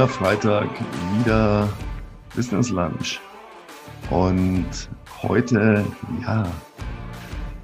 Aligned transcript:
wieder 0.00 0.08
Freitag, 0.08 0.70
wieder 1.18 1.68
Business 2.34 2.70
Lunch. 2.70 3.20
Und 4.08 4.88
heute, 5.22 5.84
ja, 6.22 6.50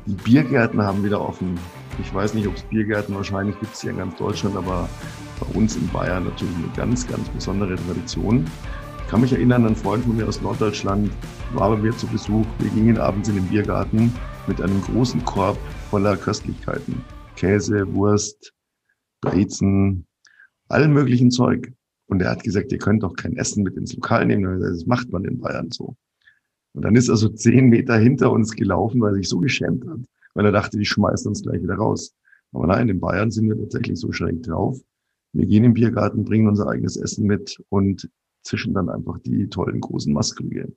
die 0.04 0.16
Biergärten 0.16 0.82
haben 0.82 1.02
wieder 1.02 1.18
offen. 1.18 1.58
Ich 1.98 2.12
weiß 2.12 2.34
nicht, 2.34 2.46
ob 2.46 2.54
es 2.54 2.62
Biergärten, 2.64 3.14
wahrscheinlich 3.14 3.58
gibt 3.58 3.72
es 3.72 3.80
hier 3.80 3.92
in 3.92 3.96
ganz 3.96 4.16
Deutschland, 4.16 4.54
aber 4.54 4.86
bei 5.40 5.58
uns 5.58 5.76
in 5.76 5.88
Bayern 5.88 6.24
natürlich 6.24 6.54
eine 6.56 6.68
ganz, 6.76 7.08
ganz 7.08 7.26
besondere 7.30 7.74
Tradition. 7.76 8.44
Ich 9.02 9.10
kann 9.10 9.22
mich 9.22 9.32
erinnern, 9.32 9.64
ein 9.64 9.74
Freund 9.74 10.04
von 10.04 10.18
mir 10.18 10.28
aus 10.28 10.42
Norddeutschland 10.42 11.10
war 11.54 11.70
bei 11.70 11.78
mir 11.78 11.96
zu 11.96 12.06
Besuch. 12.06 12.44
Wir 12.58 12.68
gingen 12.68 12.98
abends 12.98 13.30
in 13.30 13.36
den 13.36 13.46
Biergarten 13.46 14.12
mit 14.46 14.60
einem 14.60 14.82
großen 14.82 15.24
Korb 15.24 15.56
voller 15.88 16.18
Köstlichkeiten. 16.18 17.02
Käse, 17.34 17.90
Wurst, 17.94 18.52
Brezen, 19.22 20.06
allen 20.68 20.92
möglichen 20.92 21.30
Zeug. 21.30 21.72
Und 22.06 22.22
er 22.22 22.30
hat 22.30 22.44
gesagt, 22.44 22.72
ihr 22.72 22.78
könnt 22.78 23.02
doch 23.02 23.14
kein 23.14 23.36
Essen 23.36 23.62
mit 23.62 23.76
ins 23.76 23.94
Lokal 23.94 24.26
nehmen. 24.26 24.60
Das 24.60 24.86
macht 24.86 25.10
man 25.10 25.24
in 25.24 25.40
Bayern 25.40 25.70
so. 25.70 25.96
Und 26.74 26.84
dann 26.84 26.94
ist 26.94 27.08
er 27.08 27.16
so 27.16 27.28
zehn 27.28 27.68
Meter 27.68 27.96
hinter 27.96 28.30
uns 28.30 28.54
gelaufen, 28.54 29.00
weil 29.00 29.14
er 29.14 29.16
sich 29.16 29.28
so 29.28 29.38
geschämt 29.38 29.86
hat, 29.88 30.00
weil 30.34 30.44
er 30.44 30.52
dachte, 30.52 30.78
die 30.78 30.84
schmeißen 30.84 31.28
uns 31.28 31.42
gleich 31.42 31.62
wieder 31.62 31.76
raus. 31.76 32.14
Aber 32.52 32.66
nein, 32.66 32.88
in 32.88 33.00
Bayern 33.00 33.30
sind 33.30 33.48
wir 33.48 33.58
tatsächlich 33.58 33.98
so 33.98 34.12
schräg 34.12 34.42
drauf. 34.42 34.78
Wir 35.32 35.46
gehen 35.46 35.64
im 35.64 35.74
Biergarten, 35.74 36.24
bringen 36.24 36.48
unser 36.48 36.68
eigenes 36.68 36.96
Essen 36.96 37.26
mit 37.26 37.62
und 37.70 38.08
zischen 38.42 38.74
dann 38.74 38.88
einfach 38.88 39.18
die 39.20 39.48
tollen 39.48 39.80
großen 39.80 40.12
Maskrüge. 40.12 40.72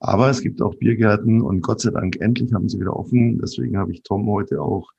Aber 0.00 0.30
es 0.30 0.40
gibt 0.40 0.62
auch 0.62 0.74
Biergärten 0.76 1.42
und 1.42 1.60
Gott 1.60 1.80
sei 1.80 1.90
Dank 1.90 2.16
endlich 2.20 2.52
haben 2.52 2.68
sie 2.68 2.80
wieder 2.80 2.96
offen. 2.96 3.38
Deswegen 3.38 3.76
habe 3.76 3.92
ich 3.92 4.02
Tom 4.02 4.26
heute 4.28 4.60
auch 4.60 4.90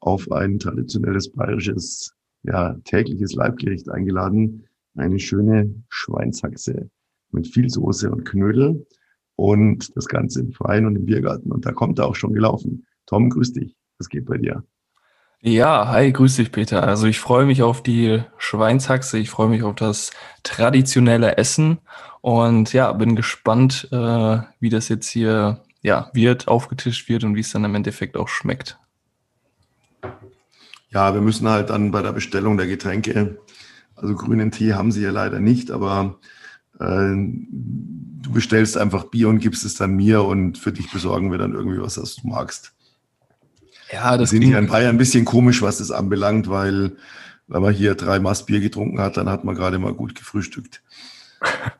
auf 0.00 0.30
ein 0.30 0.58
traditionelles 0.58 1.30
bayerisches, 1.32 2.14
ja, 2.44 2.74
tägliches 2.84 3.34
Leibgericht 3.34 3.88
eingeladen. 3.88 4.66
Eine 4.96 5.18
schöne 5.18 5.74
Schweinshaxe 5.88 6.90
mit 7.30 7.46
viel 7.46 7.68
Soße 7.68 8.10
und 8.10 8.24
Knödel 8.24 8.86
und 9.36 9.94
das 9.96 10.06
Ganze 10.06 10.40
im 10.40 10.52
Freien 10.52 10.86
und 10.86 10.96
im 10.96 11.06
Biergarten. 11.06 11.52
Und 11.52 11.66
da 11.66 11.72
kommt 11.72 11.98
er 11.98 12.06
auch 12.06 12.16
schon 12.16 12.32
gelaufen. 12.32 12.86
Tom, 13.06 13.30
grüß 13.30 13.52
dich. 13.52 13.76
Was 13.98 14.08
geht 14.08 14.26
bei 14.26 14.38
dir? 14.38 14.64
Ja, 15.40 15.88
hi, 15.88 16.12
grüß 16.12 16.36
dich, 16.36 16.50
Peter. 16.50 16.82
Also 16.82 17.06
ich 17.06 17.20
freue 17.20 17.46
mich 17.46 17.62
auf 17.62 17.82
die 17.82 18.22
Schweinshaxe, 18.38 19.18
ich 19.18 19.30
freue 19.30 19.48
mich 19.48 19.62
auf 19.62 19.74
das 19.74 20.10
traditionelle 20.42 21.36
Essen 21.36 21.78
und 22.22 22.72
ja, 22.72 22.92
bin 22.92 23.14
gespannt, 23.14 23.88
äh, 23.92 24.38
wie 24.58 24.70
das 24.70 24.88
jetzt 24.88 25.08
hier 25.08 25.62
ja, 25.82 26.10
wird, 26.14 26.48
aufgetischt 26.48 27.08
wird 27.08 27.22
und 27.22 27.36
wie 27.36 27.40
es 27.40 27.52
dann 27.52 27.64
im 27.64 27.74
Endeffekt 27.74 28.16
auch 28.16 28.28
schmeckt. 28.28 28.78
Ja, 30.88 31.14
wir 31.14 31.20
müssen 31.20 31.48
halt 31.48 31.70
dann 31.70 31.90
bei 31.90 32.02
der 32.02 32.12
Bestellung 32.12 32.56
der 32.56 32.66
Getränke, 32.66 33.38
also 33.96 34.14
grünen 34.14 34.50
Tee 34.50 34.74
haben 34.74 34.92
sie 34.92 35.02
ja 35.02 35.10
leider 35.10 35.40
nicht, 35.40 35.70
aber 35.70 36.18
äh, 36.78 37.14
du 37.14 38.32
bestellst 38.32 38.76
einfach 38.76 39.04
Bier 39.04 39.28
und 39.28 39.38
gibst 39.38 39.64
es 39.64 39.74
dann 39.74 39.96
mir 39.96 40.22
und 40.22 40.58
für 40.58 40.72
dich 40.72 40.90
besorgen 40.90 41.30
wir 41.30 41.38
dann 41.38 41.54
irgendwie 41.54 41.80
was, 41.80 42.00
was 42.00 42.16
du 42.16 42.28
magst. 42.28 42.72
Ja, 43.92 44.16
das 44.16 44.30
sind 44.30 44.42
ja 44.42 44.58
in 44.58 44.66
Bayern 44.66 44.96
ein 44.96 44.98
bisschen 44.98 45.24
komisch, 45.24 45.62
was 45.62 45.78
das 45.78 45.90
anbelangt, 45.90 46.48
weil 46.48 46.96
wenn 47.46 47.62
man 47.62 47.72
hier 47.72 47.94
drei 47.94 48.18
Maß 48.18 48.46
Bier 48.46 48.60
getrunken 48.60 49.00
hat, 49.00 49.16
dann 49.16 49.28
hat 49.28 49.44
man 49.44 49.54
gerade 49.54 49.78
mal 49.78 49.94
gut 49.94 50.14
gefrühstückt. 50.14 50.82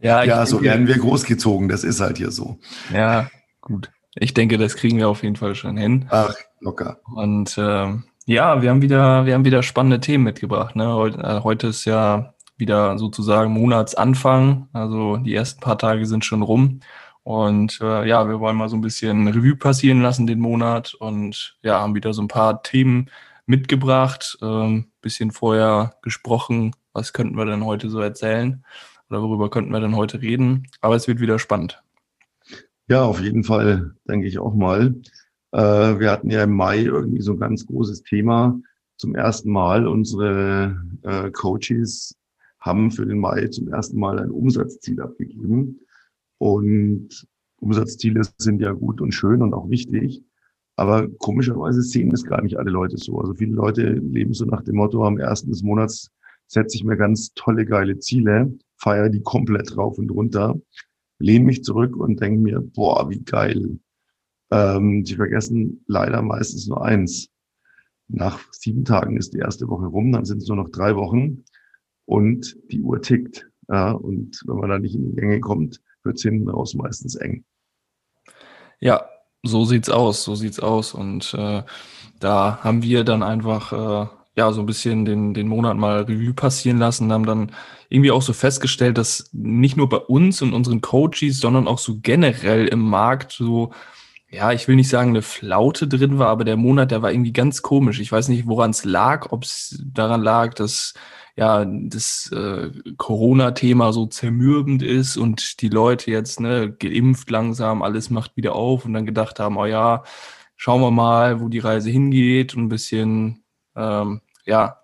ja, 0.00 0.22
ja 0.22 0.46
so 0.46 0.62
werden 0.62 0.86
wir 0.86 0.98
großgezogen. 0.98 1.68
Das 1.68 1.82
ist 1.82 2.00
halt 2.00 2.18
hier 2.18 2.30
so. 2.30 2.58
Ja, 2.92 3.28
gut. 3.60 3.90
Ich 4.14 4.32
denke, 4.32 4.56
das 4.56 4.76
kriegen 4.76 4.98
wir 4.98 5.08
auf 5.08 5.22
jeden 5.22 5.36
Fall 5.36 5.54
schon 5.54 5.76
hin. 5.76 6.06
Ach, 6.08 6.34
locker. 6.60 7.00
Und 7.12 7.58
äh, 7.58 7.92
ja, 8.26 8.60
wir 8.60 8.70
haben 8.70 8.82
wieder, 8.82 9.24
wir 9.24 9.34
haben 9.34 9.44
wieder 9.44 9.62
spannende 9.62 10.00
Themen 10.00 10.24
mitgebracht. 10.24 10.74
Ne? 10.74 10.92
Heute, 10.92 11.18
äh, 11.18 11.40
heute 11.42 11.68
ist 11.68 11.84
ja 11.84 12.34
wieder 12.56 12.98
sozusagen 12.98 13.52
Monatsanfang. 13.52 14.68
Also 14.72 15.16
die 15.18 15.34
ersten 15.34 15.60
paar 15.60 15.78
Tage 15.78 16.06
sind 16.06 16.24
schon 16.24 16.42
rum. 16.42 16.80
Und 17.22 17.80
äh, 17.80 18.06
ja, 18.06 18.28
wir 18.28 18.40
wollen 18.40 18.56
mal 18.56 18.68
so 18.68 18.76
ein 18.76 18.80
bisschen 18.80 19.28
Revue 19.28 19.56
passieren 19.56 20.02
lassen 20.02 20.26
den 20.26 20.40
Monat 20.40 20.94
und 20.94 21.56
ja, 21.62 21.80
haben 21.80 21.94
wieder 21.94 22.12
so 22.12 22.22
ein 22.22 22.28
paar 22.28 22.62
Themen 22.62 23.10
mitgebracht, 23.46 24.38
ähm, 24.42 24.86
bisschen 25.02 25.30
vorher 25.30 25.94
gesprochen, 26.02 26.72
was 26.92 27.12
könnten 27.12 27.36
wir 27.36 27.44
denn 27.44 27.64
heute 27.64 27.90
so 27.90 28.00
erzählen 28.00 28.64
oder 29.08 29.22
worüber 29.22 29.50
könnten 29.50 29.72
wir 29.72 29.80
denn 29.80 29.96
heute 29.96 30.20
reden. 30.20 30.68
Aber 30.80 30.96
es 30.96 31.06
wird 31.06 31.20
wieder 31.20 31.38
spannend. 31.38 31.82
Ja, 32.88 33.02
auf 33.02 33.20
jeden 33.20 33.44
Fall, 33.44 33.94
denke 34.08 34.26
ich 34.26 34.38
auch 34.38 34.54
mal. 34.54 34.94
Äh, 35.52 35.58
wir 35.98 36.10
hatten 36.10 36.30
ja 36.30 36.44
im 36.44 36.54
Mai 36.54 36.82
irgendwie 36.82 37.20
so 37.20 37.32
ein 37.32 37.40
ganz 37.40 37.66
großes 37.66 38.02
Thema. 38.02 38.58
Zum 38.96 39.14
ersten 39.14 39.50
Mal 39.50 39.86
unsere 39.86 40.82
äh, 41.02 41.30
Coaches 41.30 42.16
haben 42.60 42.90
für 42.90 43.06
den 43.06 43.18
Mai 43.18 43.48
zum 43.48 43.68
ersten 43.68 43.98
Mal 43.98 44.18
ein 44.18 44.30
Umsatzziel 44.30 45.00
abgegeben. 45.00 45.80
Und 46.38 47.26
Umsatzziele 47.60 48.22
sind 48.38 48.60
ja 48.60 48.72
gut 48.72 49.00
und 49.00 49.12
schön 49.12 49.42
und 49.42 49.54
auch 49.54 49.70
wichtig. 49.70 50.22
Aber 50.76 51.08
komischerweise 51.08 51.80
sehen 51.82 52.10
das 52.10 52.24
gar 52.24 52.42
nicht 52.42 52.58
alle 52.58 52.70
Leute 52.70 52.98
so. 52.98 53.18
Also 53.18 53.34
viele 53.34 53.54
Leute 53.54 53.92
leben 53.92 54.34
so 54.34 54.44
nach 54.44 54.62
dem 54.62 54.76
Motto, 54.76 55.04
am 55.04 55.18
ersten 55.18 55.50
des 55.50 55.62
Monats 55.62 56.10
setze 56.46 56.76
ich 56.76 56.84
mir 56.84 56.96
ganz 56.96 57.32
tolle, 57.34 57.64
geile 57.64 57.98
Ziele, 57.98 58.56
feiere 58.76 59.08
die 59.08 59.22
komplett 59.22 59.76
rauf 59.76 59.98
und 59.98 60.10
runter, 60.10 60.54
lehne 61.18 61.46
mich 61.46 61.64
zurück 61.64 61.96
und 61.96 62.20
denke 62.20 62.40
mir, 62.40 62.60
boah, 62.60 63.08
wie 63.08 63.20
geil. 63.20 63.78
Ähm, 64.50 65.04
sie 65.04 65.16
vergessen 65.16 65.84
leider 65.86 66.22
meistens 66.22 66.66
nur 66.66 66.84
eins. 66.84 67.28
Nach 68.08 68.40
sieben 68.52 68.84
Tagen 68.84 69.16
ist 69.16 69.34
die 69.34 69.38
erste 69.38 69.68
Woche 69.68 69.86
rum, 69.86 70.12
dann 70.12 70.24
sind 70.24 70.42
es 70.42 70.48
nur 70.48 70.56
noch 70.56 70.70
drei 70.70 70.94
Wochen 70.94 71.44
und 72.04 72.56
die 72.70 72.80
Uhr 72.80 73.02
tickt. 73.02 73.48
Ja, 73.68 73.90
und 73.90 74.40
wenn 74.46 74.56
man 74.56 74.70
da 74.70 74.78
nicht 74.78 74.94
in 74.94 75.10
die 75.10 75.16
Gänge 75.16 75.40
kommt, 75.40 75.80
wird 76.04 76.16
es 76.16 76.22
hinten 76.22 76.48
raus 76.48 76.74
meistens 76.74 77.16
eng. 77.16 77.44
Ja, 78.78 79.04
so 79.42 79.64
sieht's 79.64 79.90
aus, 79.90 80.22
so 80.22 80.34
sieht's 80.36 80.60
aus. 80.60 80.94
Und 80.94 81.34
äh, 81.34 81.62
da 82.20 82.58
haben 82.62 82.82
wir 82.82 83.02
dann 83.02 83.24
einfach 83.24 83.72
äh, 83.72 84.08
ja 84.36 84.52
so 84.52 84.60
ein 84.60 84.66
bisschen 84.66 85.04
den, 85.04 85.34
den 85.34 85.48
Monat 85.48 85.76
mal 85.76 86.02
Revue 86.02 86.34
passieren 86.34 86.78
lassen, 86.78 87.12
haben 87.12 87.26
dann 87.26 87.52
irgendwie 87.88 88.10
auch 88.10 88.22
so 88.22 88.32
festgestellt, 88.32 88.98
dass 88.98 89.30
nicht 89.32 89.76
nur 89.76 89.88
bei 89.88 89.98
uns 89.98 90.42
und 90.42 90.52
unseren 90.52 90.80
Coaches, 90.80 91.40
sondern 91.40 91.66
auch 91.66 91.78
so 91.78 91.98
generell 92.00 92.68
im 92.68 92.80
Markt 92.80 93.32
so 93.32 93.72
ja, 94.36 94.52
ich 94.52 94.68
will 94.68 94.76
nicht 94.76 94.88
sagen, 94.90 95.10
eine 95.10 95.22
Flaute 95.22 95.88
drin 95.88 96.18
war, 96.18 96.28
aber 96.28 96.44
der 96.44 96.56
Monat, 96.56 96.90
der 96.90 97.02
war 97.02 97.10
irgendwie 97.10 97.32
ganz 97.32 97.62
komisch. 97.62 98.00
Ich 98.00 98.12
weiß 98.12 98.28
nicht, 98.28 98.46
woran 98.46 98.70
es 98.70 98.84
lag, 98.84 99.32
ob 99.32 99.44
es 99.44 99.82
daran 99.86 100.22
lag, 100.22 100.54
dass 100.54 100.94
ja 101.36 101.64
das 101.64 102.30
äh, 102.32 102.70
Corona-Thema 102.98 103.92
so 103.92 104.06
zermürbend 104.06 104.82
ist 104.82 105.16
und 105.16 105.60
die 105.62 105.68
Leute 105.68 106.10
jetzt 106.10 106.40
ne 106.40 106.72
geimpft 106.72 107.30
langsam, 107.30 107.82
alles 107.82 108.10
macht 108.10 108.36
wieder 108.36 108.54
auf 108.54 108.84
und 108.84 108.92
dann 108.94 109.06
gedacht 109.06 109.40
haben, 109.40 109.56
oh 109.56 109.66
ja, 109.66 110.02
schauen 110.56 110.80
wir 110.82 110.90
mal, 110.90 111.40
wo 111.40 111.48
die 111.48 111.58
Reise 111.58 111.90
hingeht 111.90 112.54
und 112.54 112.64
ein 112.64 112.68
bisschen 112.68 113.44
ähm, 113.76 114.20
ja 114.44 114.78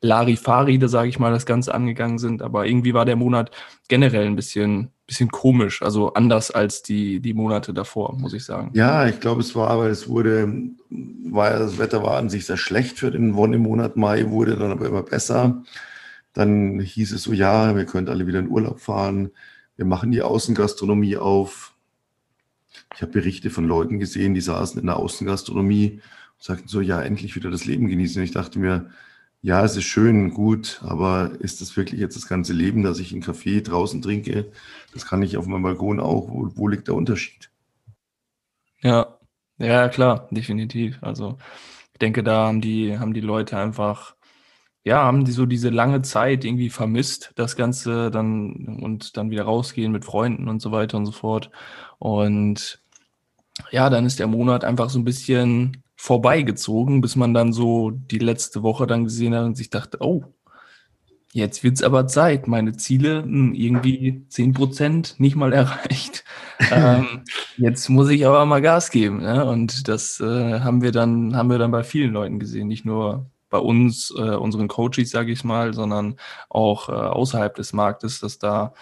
Larifari, 0.00 0.78
da 0.78 0.88
sage 0.88 1.08
ich 1.08 1.18
mal, 1.18 1.32
das 1.32 1.46
Ganze 1.46 1.74
angegangen 1.74 2.18
sind. 2.18 2.42
Aber 2.42 2.66
irgendwie 2.66 2.94
war 2.94 3.04
der 3.04 3.16
Monat 3.16 3.50
generell 3.88 4.26
ein 4.26 4.36
bisschen, 4.36 4.92
bisschen 5.08 5.30
komisch, 5.30 5.80
also 5.80 6.12
anders 6.12 6.50
als 6.50 6.82
die, 6.82 7.20
die 7.20 7.32
Monate 7.32 7.72
davor, 7.72 8.14
muss 8.18 8.34
ich 8.34 8.44
sagen. 8.44 8.70
Ja, 8.74 9.08
ich 9.08 9.20
glaube, 9.20 9.40
es 9.40 9.56
war, 9.56 9.70
aber 9.70 9.88
es 9.88 10.06
wurde, 10.06 10.52
war 10.90 11.50
das 11.58 11.78
Wetter 11.78 12.02
war 12.02 12.18
an 12.18 12.28
sich 12.28 12.44
sehr 12.44 12.58
schlecht 12.58 12.98
für 12.98 13.10
den 13.10 13.34
Wonnemonat 13.34 13.96
Mai, 13.96 14.28
wurde 14.28 14.56
dann 14.56 14.70
aber 14.70 14.86
immer 14.86 15.02
besser. 15.02 15.64
Dann 16.34 16.78
hieß 16.78 17.12
es 17.12 17.22
so, 17.22 17.32
ja, 17.32 17.74
wir 17.74 17.86
können 17.86 18.08
alle 18.10 18.26
wieder 18.26 18.38
in 18.38 18.50
Urlaub 18.50 18.80
fahren. 18.80 19.30
Wir 19.76 19.86
machen 19.86 20.12
die 20.12 20.20
Außengastronomie 20.20 21.16
auf. 21.16 21.72
Ich 22.94 23.00
habe 23.00 23.12
Berichte 23.12 23.48
von 23.48 23.66
Leuten 23.66 23.98
gesehen, 23.98 24.34
die 24.34 24.42
saßen 24.42 24.78
in 24.78 24.86
der 24.86 24.98
Außengastronomie 24.98 26.02
und 26.02 26.42
sagten 26.42 26.68
so, 26.68 26.82
ja, 26.82 27.00
endlich 27.00 27.34
wieder 27.34 27.50
das 27.50 27.64
Leben 27.64 27.88
genießen. 27.88 28.20
Und 28.20 28.24
ich 28.24 28.32
dachte 28.32 28.58
mir, 28.58 28.90
ja, 29.40 29.64
es 29.64 29.76
ist 29.76 29.84
schön, 29.84 30.30
gut, 30.34 30.80
aber 30.82 31.30
ist 31.38 31.60
das 31.60 31.76
wirklich 31.76 32.00
jetzt 32.00 32.16
das 32.16 32.26
ganze 32.26 32.52
Leben, 32.52 32.82
dass 32.82 32.98
ich 32.98 33.12
einen 33.12 33.22
Kaffee 33.22 33.60
draußen 33.60 34.02
trinke? 34.02 34.50
Das 34.98 35.06
kann 35.06 35.22
ich 35.22 35.36
auf 35.36 35.46
meinem 35.46 35.62
Balkon 35.62 36.00
auch. 36.00 36.28
Wo, 36.28 36.50
wo 36.56 36.66
liegt 36.66 36.88
der 36.88 36.96
Unterschied? 36.96 37.52
Ja, 38.82 39.16
ja, 39.58 39.88
klar, 39.88 40.26
definitiv. 40.32 40.98
Also 41.02 41.38
ich 41.92 42.00
denke, 42.00 42.24
da 42.24 42.48
haben 42.48 42.60
die, 42.60 42.98
haben 42.98 43.14
die 43.14 43.20
Leute 43.20 43.56
einfach, 43.58 44.16
ja, 44.82 45.04
haben 45.04 45.24
die 45.24 45.30
so 45.30 45.46
diese 45.46 45.70
lange 45.70 46.02
Zeit 46.02 46.44
irgendwie 46.44 46.68
vermisst, 46.68 47.30
das 47.36 47.54
Ganze 47.54 48.10
dann 48.10 48.80
und 48.82 49.16
dann 49.16 49.30
wieder 49.30 49.44
rausgehen 49.44 49.92
mit 49.92 50.04
Freunden 50.04 50.48
und 50.48 50.60
so 50.60 50.72
weiter 50.72 50.96
und 50.96 51.06
so 51.06 51.12
fort. 51.12 51.52
Und 52.00 52.82
ja, 53.70 53.90
dann 53.90 54.04
ist 54.04 54.18
der 54.18 54.26
Monat 54.26 54.64
einfach 54.64 54.90
so 54.90 54.98
ein 54.98 55.04
bisschen 55.04 55.84
vorbeigezogen, 55.94 57.00
bis 57.00 57.14
man 57.14 57.34
dann 57.34 57.52
so 57.52 57.90
die 57.92 58.18
letzte 58.18 58.64
Woche 58.64 58.88
dann 58.88 59.04
gesehen 59.04 59.36
hat 59.36 59.44
und 59.44 59.56
sich 59.56 59.70
dachte, 59.70 59.98
oh, 60.00 60.24
jetzt 61.38 61.64
wird's 61.64 61.82
aber 61.82 62.06
Zeit. 62.06 62.46
Meine 62.46 62.76
Ziele 62.76 63.22
hm, 63.22 63.54
irgendwie 63.54 64.24
zehn 64.28 64.52
Prozent 64.52 65.14
nicht 65.18 65.36
mal 65.36 65.52
erreicht. 65.52 66.24
ähm, 66.70 67.22
jetzt 67.56 67.88
muss 67.88 68.08
ich 68.10 68.26
aber 68.26 68.44
mal 68.46 68.60
Gas 68.60 68.90
geben. 68.90 69.22
Ne? 69.22 69.44
Und 69.44 69.88
das 69.88 70.20
äh, 70.20 70.60
haben 70.60 70.82
wir 70.82 70.92
dann, 70.92 71.36
haben 71.36 71.50
wir 71.50 71.58
dann 71.58 71.70
bei 71.70 71.84
vielen 71.84 72.12
Leuten 72.12 72.38
gesehen, 72.38 72.68
nicht 72.68 72.84
nur 72.84 73.30
bei 73.50 73.58
uns, 73.58 74.12
äh, 74.16 74.36
unseren 74.36 74.68
Coaches, 74.68 75.10
sage 75.10 75.32
ich 75.32 75.44
mal, 75.44 75.72
sondern 75.72 76.16
auch 76.48 76.88
äh, 76.88 76.92
außerhalb 76.92 77.54
des 77.54 77.72
Marktes, 77.72 78.20
dass 78.20 78.38
da 78.38 78.74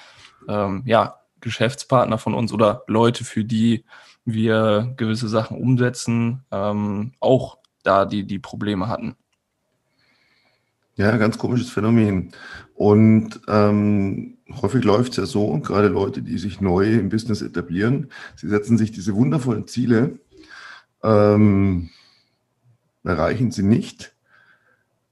ähm, 0.49 0.83
ja 0.87 1.21
Geschäftspartner 1.41 2.19
von 2.19 2.35
uns 2.35 2.53
oder 2.53 2.83
Leute, 2.89 3.25
für 3.25 3.45
die 3.45 3.85
wir 4.25 4.93
gewisse 4.97 5.29
Sachen 5.29 5.59
umsetzen, 5.59 6.45
ähm, 6.51 7.13
auch 7.21 7.59
da 7.85 8.05
die, 8.05 8.27
die 8.27 8.41
Probleme 8.41 8.89
hatten. 8.89 9.17
Ja, 10.97 11.15
ganz 11.19 11.37
komisches 11.37 11.69
Phänomen. 11.69 12.33
Und 12.75 13.41
ähm, 13.49 14.39
häufig 14.63 14.83
läuft 14.83 15.13
es 15.13 15.17
ja 15.19 15.27
so, 15.27 15.59
gerade 15.59 15.89
Leute, 15.89 16.23
die 16.23 16.39
sich 16.39 16.63
neu 16.63 16.95
im 16.95 17.11
Business 17.11 17.43
etablieren, 17.43 18.09
sie 18.35 18.49
setzen 18.49 18.79
sich 18.79 18.93
diese 18.93 19.15
wundervollen 19.15 19.67
Ziele, 19.67 20.19
ähm, 21.03 21.91
erreichen 23.05 23.51
sie 23.51 23.63
nicht. 23.63 24.15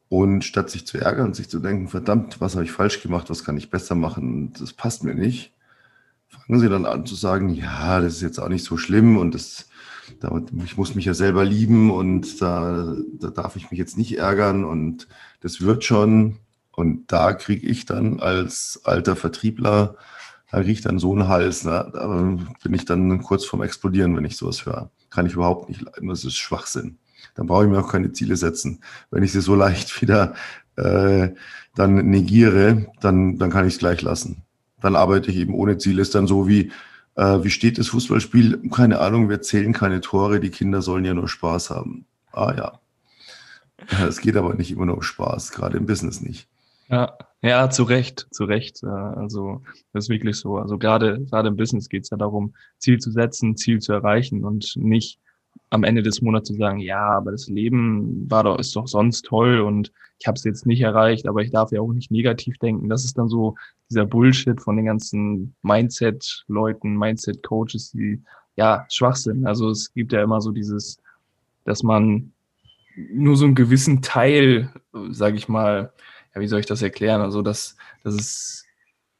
Und 0.08 0.44
statt 0.44 0.70
sich 0.70 0.86
zu 0.86 0.98
ärgern 0.98 1.26
und 1.26 1.36
sich 1.36 1.48
zu 1.48 1.58
denken, 1.58 1.88
verdammt, 1.88 2.40
was 2.40 2.54
habe 2.54 2.64
ich 2.64 2.72
falsch 2.72 3.02
gemacht, 3.02 3.30
was 3.30 3.44
kann 3.44 3.56
ich 3.56 3.70
besser 3.70 3.94
machen, 3.94 4.52
das 4.58 4.72
passt 4.72 5.02
mir 5.02 5.14
nicht, 5.14 5.52
fangen 6.28 6.60
sie 6.60 6.68
dann 6.68 6.86
an 6.86 7.04
zu 7.04 7.14
sagen, 7.14 7.48
ja, 7.50 8.00
das 8.00 8.14
ist 8.14 8.22
jetzt 8.22 8.38
auch 8.38 8.48
nicht 8.48 8.64
so 8.64 8.76
schlimm 8.76 9.16
und 9.16 9.34
das, 9.34 9.68
da, 10.20 10.40
ich 10.64 10.76
muss 10.76 10.94
mich 10.94 11.06
ja 11.06 11.14
selber 11.14 11.44
lieben 11.44 11.90
und 11.90 12.40
da, 12.40 12.94
da 13.14 13.30
darf 13.30 13.56
ich 13.56 13.70
mich 13.70 13.78
jetzt 13.78 13.98
nicht 13.98 14.16
ärgern 14.18 14.64
und 14.64 15.08
das 15.44 15.60
wird 15.60 15.84
schon. 15.84 16.38
Und 16.72 17.12
da 17.12 17.32
kriege 17.34 17.64
ich 17.66 17.86
dann 17.86 18.18
als 18.18 18.80
alter 18.82 19.14
Vertriebler, 19.14 19.96
da 20.50 20.58
kriege 20.58 20.72
ich 20.72 20.80
dann 20.80 20.98
so 20.98 21.12
einen 21.12 21.28
Hals. 21.28 21.64
Ne? 21.64 21.90
Da 21.92 22.06
bin 22.64 22.74
ich 22.74 22.84
dann 22.84 23.22
kurz 23.22 23.44
vorm 23.44 23.62
Explodieren, 23.62 24.16
wenn 24.16 24.24
ich 24.24 24.36
sowas 24.36 24.66
höre. 24.66 24.90
Kann 25.10 25.26
ich 25.26 25.34
überhaupt 25.34 25.68
nicht 25.68 25.82
leiden. 25.82 26.08
Das 26.08 26.24
ist 26.24 26.36
Schwachsinn. 26.36 26.98
Dann 27.36 27.46
brauche 27.46 27.64
ich 27.64 27.70
mir 27.70 27.78
auch 27.78 27.90
keine 27.90 28.10
Ziele 28.12 28.36
setzen. 28.36 28.82
Wenn 29.12 29.22
ich 29.22 29.30
sie 29.30 29.40
so 29.40 29.54
leicht 29.54 30.00
wieder 30.02 30.34
äh, 30.74 31.30
dann 31.76 31.94
negiere, 31.94 32.88
dann, 33.00 33.38
dann 33.38 33.50
kann 33.50 33.68
ich 33.68 33.74
es 33.74 33.78
gleich 33.78 34.02
lassen 34.02 34.44
dann 34.84 34.96
arbeite 34.96 35.30
ich 35.30 35.38
eben 35.38 35.54
ohne 35.54 35.78
Ziel. 35.78 35.98
Ist 35.98 36.14
dann 36.14 36.26
so 36.26 36.46
wie, 36.46 36.70
äh, 37.16 37.42
wie 37.42 37.50
steht 37.50 37.78
das 37.78 37.88
Fußballspiel? 37.88 38.68
Keine 38.70 39.00
Ahnung, 39.00 39.30
wir 39.30 39.40
zählen 39.40 39.72
keine 39.72 40.02
Tore, 40.02 40.40
die 40.40 40.50
Kinder 40.50 40.82
sollen 40.82 41.06
ja 41.06 41.14
nur 41.14 41.26
Spaß 41.26 41.70
haben. 41.70 42.04
Ah 42.32 42.52
ja. 42.54 42.80
Es 44.08 44.20
geht 44.20 44.36
aber 44.36 44.54
nicht 44.54 44.72
immer 44.72 44.86
nur 44.86 44.96
um 44.96 45.02
Spaß, 45.02 45.52
gerade 45.52 45.76
im 45.76 45.86
Business 45.86 46.20
nicht. 46.20 46.48
Ja, 46.88 47.16
ja, 47.42 47.70
zu 47.70 47.84
Recht, 47.84 48.26
zu 48.30 48.44
Recht. 48.44 48.84
Also 48.84 49.62
das 49.92 50.04
ist 50.04 50.10
wirklich 50.10 50.36
so. 50.36 50.58
Also 50.58 50.78
gerade 50.78 51.24
gerade 51.24 51.48
im 51.48 51.56
Business 51.56 51.88
geht 51.88 52.04
es 52.04 52.10
ja 52.10 52.16
darum, 52.16 52.54
Ziel 52.78 52.98
zu 52.98 53.10
setzen, 53.10 53.56
Ziel 53.56 53.80
zu 53.80 53.92
erreichen 53.92 54.44
und 54.44 54.74
nicht 54.76 55.18
am 55.70 55.84
Ende 55.84 56.02
des 56.02 56.22
Monats 56.22 56.48
zu 56.48 56.54
sagen, 56.54 56.78
ja, 56.78 57.00
aber 57.00 57.32
das 57.32 57.48
Leben 57.48 58.30
war 58.30 58.44
doch, 58.44 58.58
ist 58.58 58.76
doch 58.76 58.86
sonst 58.86 59.22
toll 59.22 59.60
und 59.60 59.92
ich 60.18 60.26
habe 60.26 60.36
es 60.36 60.44
jetzt 60.44 60.66
nicht 60.66 60.80
erreicht, 60.80 61.26
aber 61.26 61.42
ich 61.42 61.50
darf 61.50 61.72
ja 61.72 61.80
auch 61.80 61.92
nicht 61.92 62.10
negativ 62.10 62.58
denken. 62.58 62.88
Das 62.88 63.04
ist 63.04 63.18
dann 63.18 63.28
so 63.28 63.56
dieser 63.90 64.06
Bullshit 64.06 64.60
von 64.60 64.76
den 64.76 64.86
ganzen 64.86 65.54
Mindset-Leuten, 65.62 66.96
Mindset-Coaches, 66.96 67.92
die 67.92 68.22
ja 68.56 68.86
schwach 68.88 69.16
sind. 69.16 69.46
Also 69.46 69.70
es 69.70 69.92
gibt 69.92 70.12
ja 70.12 70.22
immer 70.22 70.40
so 70.40 70.52
dieses, 70.52 70.98
dass 71.64 71.82
man 71.82 72.32
nur 72.96 73.36
so 73.36 73.44
einen 73.44 73.54
gewissen 73.54 74.02
Teil, 74.02 74.70
sage 75.10 75.36
ich 75.36 75.48
mal, 75.48 75.92
ja, 76.34 76.40
wie 76.40 76.46
soll 76.46 76.60
ich 76.60 76.66
das 76.66 76.82
erklären? 76.82 77.20
Also 77.20 77.42
dass, 77.42 77.76
dass 78.02 78.14
es 78.14 78.64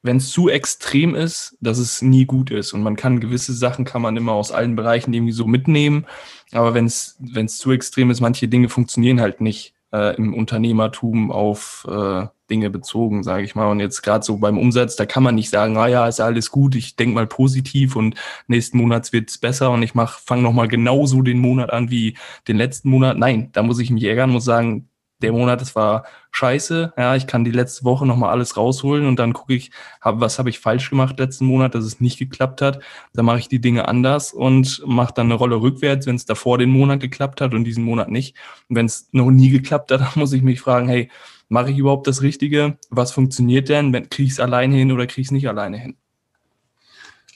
wenn 0.04 0.18
es 0.18 0.30
zu 0.30 0.50
extrem 0.50 1.14
ist, 1.14 1.56
dass 1.62 1.78
es 1.78 2.02
nie 2.02 2.26
gut 2.26 2.50
ist. 2.50 2.74
Und 2.74 2.82
man 2.82 2.94
kann 2.94 3.20
gewisse 3.20 3.54
Sachen 3.54 3.86
kann 3.86 4.02
man 4.02 4.18
immer 4.18 4.32
aus 4.32 4.52
allen 4.52 4.76
Bereichen 4.76 5.14
irgendwie 5.14 5.32
so 5.32 5.46
mitnehmen. 5.46 6.04
Aber 6.52 6.74
wenn 6.74 6.84
es 6.84 7.16
wenn 7.18 7.46
es 7.46 7.56
zu 7.56 7.72
extrem 7.72 8.10
ist, 8.10 8.20
manche 8.20 8.46
Dinge 8.46 8.68
funktionieren 8.68 9.20
halt 9.20 9.40
nicht 9.40 9.73
äh, 9.94 10.16
im 10.16 10.34
Unternehmertum 10.34 11.30
auf 11.30 11.86
äh, 11.88 12.26
Dinge 12.50 12.68
bezogen, 12.68 13.22
sage 13.22 13.44
ich 13.44 13.54
mal. 13.54 13.70
Und 13.70 13.80
jetzt 13.80 14.02
gerade 14.02 14.24
so 14.24 14.36
beim 14.38 14.58
Umsatz, 14.58 14.96
da 14.96 15.06
kann 15.06 15.22
man 15.22 15.34
nicht 15.34 15.50
sagen, 15.50 15.76
ah 15.76 15.86
ja, 15.86 16.06
ist 16.08 16.20
alles 16.20 16.50
gut, 16.50 16.74
ich 16.74 16.96
denk 16.96 17.14
mal 17.14 17.26
positiv 17.26 17.96
und 17.96 18.16
nächsten 18.48 18.78
Monat 18.78 19.12
wird's 19.12 19.38
besser 19.38 19.70
und 19.70 19.82
ich 19.82 19.94
mach, 19.94 20.18
fange 20.18 20.42
nochmal 20.42 20.68
genauso 20.68 21.22
den 21.22 21.38
Monat 21.38 21.72
an 21.72 21.90
wie 21.90 22.16
den 22.48 22.56
letzten 22.56 22.90
Monat. 22.90 23.16
Nein, 23.18 23.50
da 23.52 23.62
muss 23.62 23.78
ich 23.78 23.90
mich 23.90 24.04
ärgern, 24.04 24.30
muss 24.30 24.44
sagen, 24.44 24.88
der 25.24 25.32
Monat, 25.32 25.60
das 25.60 25.74
war 25.74 26.04
scheiße. 26.30 26.92
Ja, 26.96 27.16
ich 27.16 27.26
kann 27.26 27.44
die 27.44 27.50
letzte 27.50 27.84
Woche 27.84 28.06
nochmal 28.06 28.30
alles 28.30 28.56
rausholen 28.56 29.06
und 29.06 29.18
dann 29.18 29.32
gucke 29.32 29.54
ich, 29.54 29.70
hab, 30.00 30.20
was 30.20 30.38
habe 30.38 30.50
ich 30.50 30.58
falsch 30.60 30.90
gemacht 30.90 31.18
letzten 31.18 31.46
Monat, 31.46 31.74
dass 31.74 31.84
es 31.84 32.00
nicht 32.00 32.18
geklappt 32.18 32.60
hat. 32.60 32.80
Dann 33.14 33.24
mache 33.24 33.38
ich 33.38 33.48
die 33.48 33.60
Dinge 33.60 33.88
anders 33.88 34.32
und 34.32 34.82
mache 34.86 35.14
dann 35.14 35.26
eine 35.26 35.34
Rolle 35.34 35.56
rückwärts, 35.56 36.06
wenn 36.06 36.16
es 36.16 36.26
davor 36.26 36.58
den 36.58 36.70
Monat 36.70 37.00
geklappt 37.00 37.40
hat 37.40 37.54
und 37.54 37.64
diesen 37.64 37.84
Monat 37.84 38.10
nicht. 38.10 38.36
Und 38.68 38.76
wenn 38.76 38.86
es 38.86 39.08
noch 39.12 39.30
nie 39.30 39.50
geklappt 39.50 39.90
hat, 39.90 40.00
dann 40.02 40.12
muss 40.16 40.32
ich 40.32 40.42
mich 40.42 40.60
fragen, 40.60 40.88
hey, 40.88 41.10
mache 41.48 41.70
ich 41.70 41.78
überhaupt 41.78 42.06
das 42.06 42.22
Richtige? 42.22 42.76
Was 42.90 43.12
funktioniert 43.12 43.68
denn? 43.68 43.92
Kriege 44.10 44.26
ich 44.26 44.32
es 44.32 44.40
alleine 44.40 44.76
hin 44.76 44.92
oder 44.92 45.06
kriege 45.06 45.22
ich 45.22 45.28
es 45.28 45.32
nicht 45.32 45.48
alleine 45.48 45.78
hin? 45.78 45.96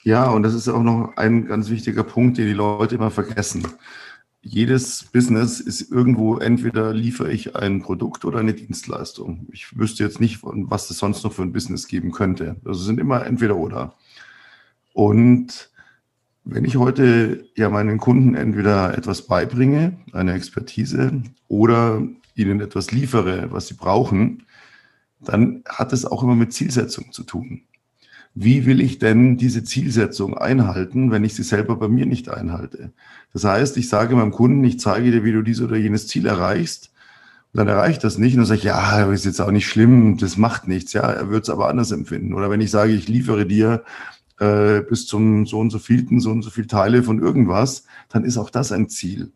Ja, 0.04 0.30
und 0.30 0.42
das 0.42 0.54
ist 0.54 0.68
auch 0.68 0.82
noch 0.82 1.12
ein 1.16 1.46
ganz 1.46 1.70
wichtiger 1.70 2.04
Punkt, 2.04 2.38
den 2.38 2.46
die 2.46 2.52
Leute 2.52 2.94
immer 2.94 3.10
vergessen 3.10 3.66
jedes 4.48 5.04
Business 5.04 5.60
ist 5.60 5.90
irgendwo, 5.90 6.38
entweder 6.38 6.94
liefere 6.94 7.30
ich 7.30 7.54
ein 7.56 7.82
Produkt 7.82 8.24
oder 8.24 8.38
eine 8.38 8.54
Dienstleistung. 8.54 9.46
Ich 9.52 9.78
wüsste 9.78 10.04
jetzt 10.04 10.20
nicht, 10.20 10.40
was 10.42 10.90
es 10.90 10.98
sonst 10.98 11.22
noch 11.24 11.32
für 11.32 11.42
ein 11.42 11.52
Business 11.52 11.86
geben 11.86 12.12
könnte. 12.12 12.56
Also 12.64 12.82
sind 12.82 12.98
immer 12.98 13.26
entweder 13.26 13.56
oder. 13.56 13.94
Und 14.94 15.70
wenn 16.44 16.64
ich 16.64 16.76
heute 16.76 17.46
ja 17.56 17.68
meinen 17.68 17.98
Kunden 17.98 18.34
entweder 18.34 18.96
etwas 18.96 19.26
beibringe, 19.26 19.98
eine 20.12 20.32
Expertise, 20.32 21.22
oder 21.48 22.02
ihnen 22.34 22.60
etwas 22.60 22.90
liefere, 22.90 23.52
was 23.52 23.68
sie 23.68 23.74
brauchen, 23.74 24.44
dann 25.20 25.62
hat 25.68 25.92
es 25.92 26.04
auch 26.06 26.22
immer 26.22 26.36
mit 26.36 26.52
Zielsetzung 26.52 27.12
zu 27.12 27.24
tun 27.24 27.62
wie 28.40 28.66
will 28.66 28.80
ich 28.80 29.00
denn 29.00 29.36
diese 29.36 29.64
Zielsetzung 29.64 30.38
einhalten, 30.38 31.10
wenn 31.10 31.24
ich 31.24 31.34
sie 31.34 31.42
selber 31.42 31.74
bei 31.74 31.88
mir 31.88 32.06
nicht 32.06 32.28
einhalte? 32.28 32.92
Das 33.32 33.42
heißt, 33.42 33.76
ich 33.76 33.88
sage 33.88 34.14
meinem 34.14 34.30
Kunden, 34.30 34.62
ich 34.62 34.78
zeige 34.78 35.10
dir, 35.10 35.24
wie 35.24 35.32
du 35.32 35.42
dieses 35.42 35.64
oder 35.64 35.76
jenes 35.76 36.06
Ziel 36.06 36.24
erreichst. 36.26 36.92
Und 37.52 37.58
dann 37.58 37.66
erreicht 37.66 38.04
das 38.04 38.16
nicht 38.16 38.34
und 38.34 38.40
dann 38.40 38.46
sage 38.46 38.58
ich, 38.58 38.64
ja, 38.64 39.10
ist 39.10 39.24
jetzt 39.24 39.40
auch 39.40 39.50
nicht 39.50 39.66
schlimm, 39.66 40.18
das 40.18 40.36
macht 40.36 40.68
nichts. 40.68 40.92
Ja, 40.92 41.02
er 41.02 41.30
wird 41.30 41.44
es 41.44 41.50
aber 41.50 41.68
anders 41.68 41.90
empfinden. 41.90 42.32
Oder 42.32 42.48
wenn 42.48 42.60
ich 42.60 42.70
sage, 42.70 42.92
ich 42.92 43.08
liefere 43.08 43.44
dir 43.44 43.82
äh, 44.38 44.82
bis 44.82 45.06
zum 45.06 45.44
so 45.44 45.58
und 45.58 45.70
so 45.70 45.80
vielten, 45.80 46.20
so 46.20 46.30
und 46.30 46.42
so 46.42 46.50
viel 46.50 46.68
Teile 46.68 47.02
von 47.02 47.18
irgendwas, 47.18 47.86
dann 48.08 48.22
ist 48.22 48.38
auch 48.38 48.50
das 48.50 48.70
ein 48.70 48.88
Ziel. 48.88 49.32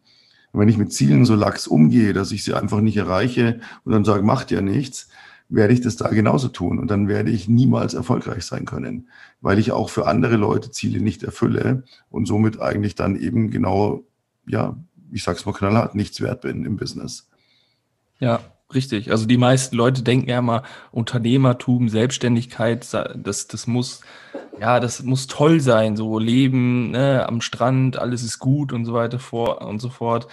Und 0.53 0.61
wenn 0.61 0.69
ich 0.69 0.79
mit 0.79 0.93
Zielen 0.93 1.25
so 1.25 1.35
lax 1.35 1.67
umgehe, 1.67 2.13
dass 2.13 2.31
ich 2.31 2.45
sie 2.45 2.55
einfach 2.55 2.81
nicht 2.81 2.99
erreiche 2.99 3.59
und 3.85 3.93
dann 3.93 4.05
sage, 4.05 4.23
macht 4.23 4.53
ja 4.53 4.61
nichts, 4.61 5.09
werde 5.53 5.75
ich 5.75 5.83
das 5.83 5.97
da 5.97 6.09
genauso 6.09 6.49
tun. 6.49 6.79
Und 6.79 6.91
dann 6.91 7.09
werde 7.09 7.31
ich 7.31 7.49
niemals 7.49 7.95
erfolgreich 7.95 8.45
sein 8.45 8.65
können, 8.65 9.09
weil 9.41 9.59
ich 9.59 9.73
auch 9.73 9.91
für 9.91 10.07
andere 10.07 10.37
Leute 10.37 10.71
Ziele 10.71 11.01
nicht 11.01 11.23
erfülle 11.23 11.85
und 12.11 12.27
somit 12.27 12.61
eigentlich 12.61 12.95
dann 12.95 13.17
eben 13.17 13.51
genau, 13.51 14.03
ja, 14.47 14.77
ich 15.13 15.23
sag's 15.23 15.45
mal 15.45 15.53
knallhart, 15.53 15.95
nichts 15.95 16.21
wert 16.21 16.41
bin 16.41 16.65
im 16.65 16.77
Business. 16.77 17.29
Ja, 18.19 18.41
richtig. 18.73 19.11
Also 19.11 19.27
die 19.27 19.37
meisten 19.37 19.77
Leute 19.77 20.03
denken 20.03 20.31
ja 20.31 20.39
immer, 20.39 20.63
Unternehmertum, 20.91 21.91
Selbstständigkeit, 21.91 22.87
das, 22.93 23.47
das 23.47 23.67
muss, 23.67 24.01
ja, 24.59 24.81
das 24.81 25.03
muss 25.03 25.27
toll 25.27 25.61
sein, 25.61 25.97
so 25.97 26.19
Leben 26.19 26.93
ne, 26.93 27.29
am 27.29 27.43
Strand, 27.43 27.99
alles 27.99 28.23
ist 28.23 28.39
gut 28.39 28.73
und 28.73 28.87
so 28.87 28.95
weiter 28.95 29.19
vor 29.19 29.61
und 29.61 29.81
so 29.81 29.91
fort. 29.91 30.29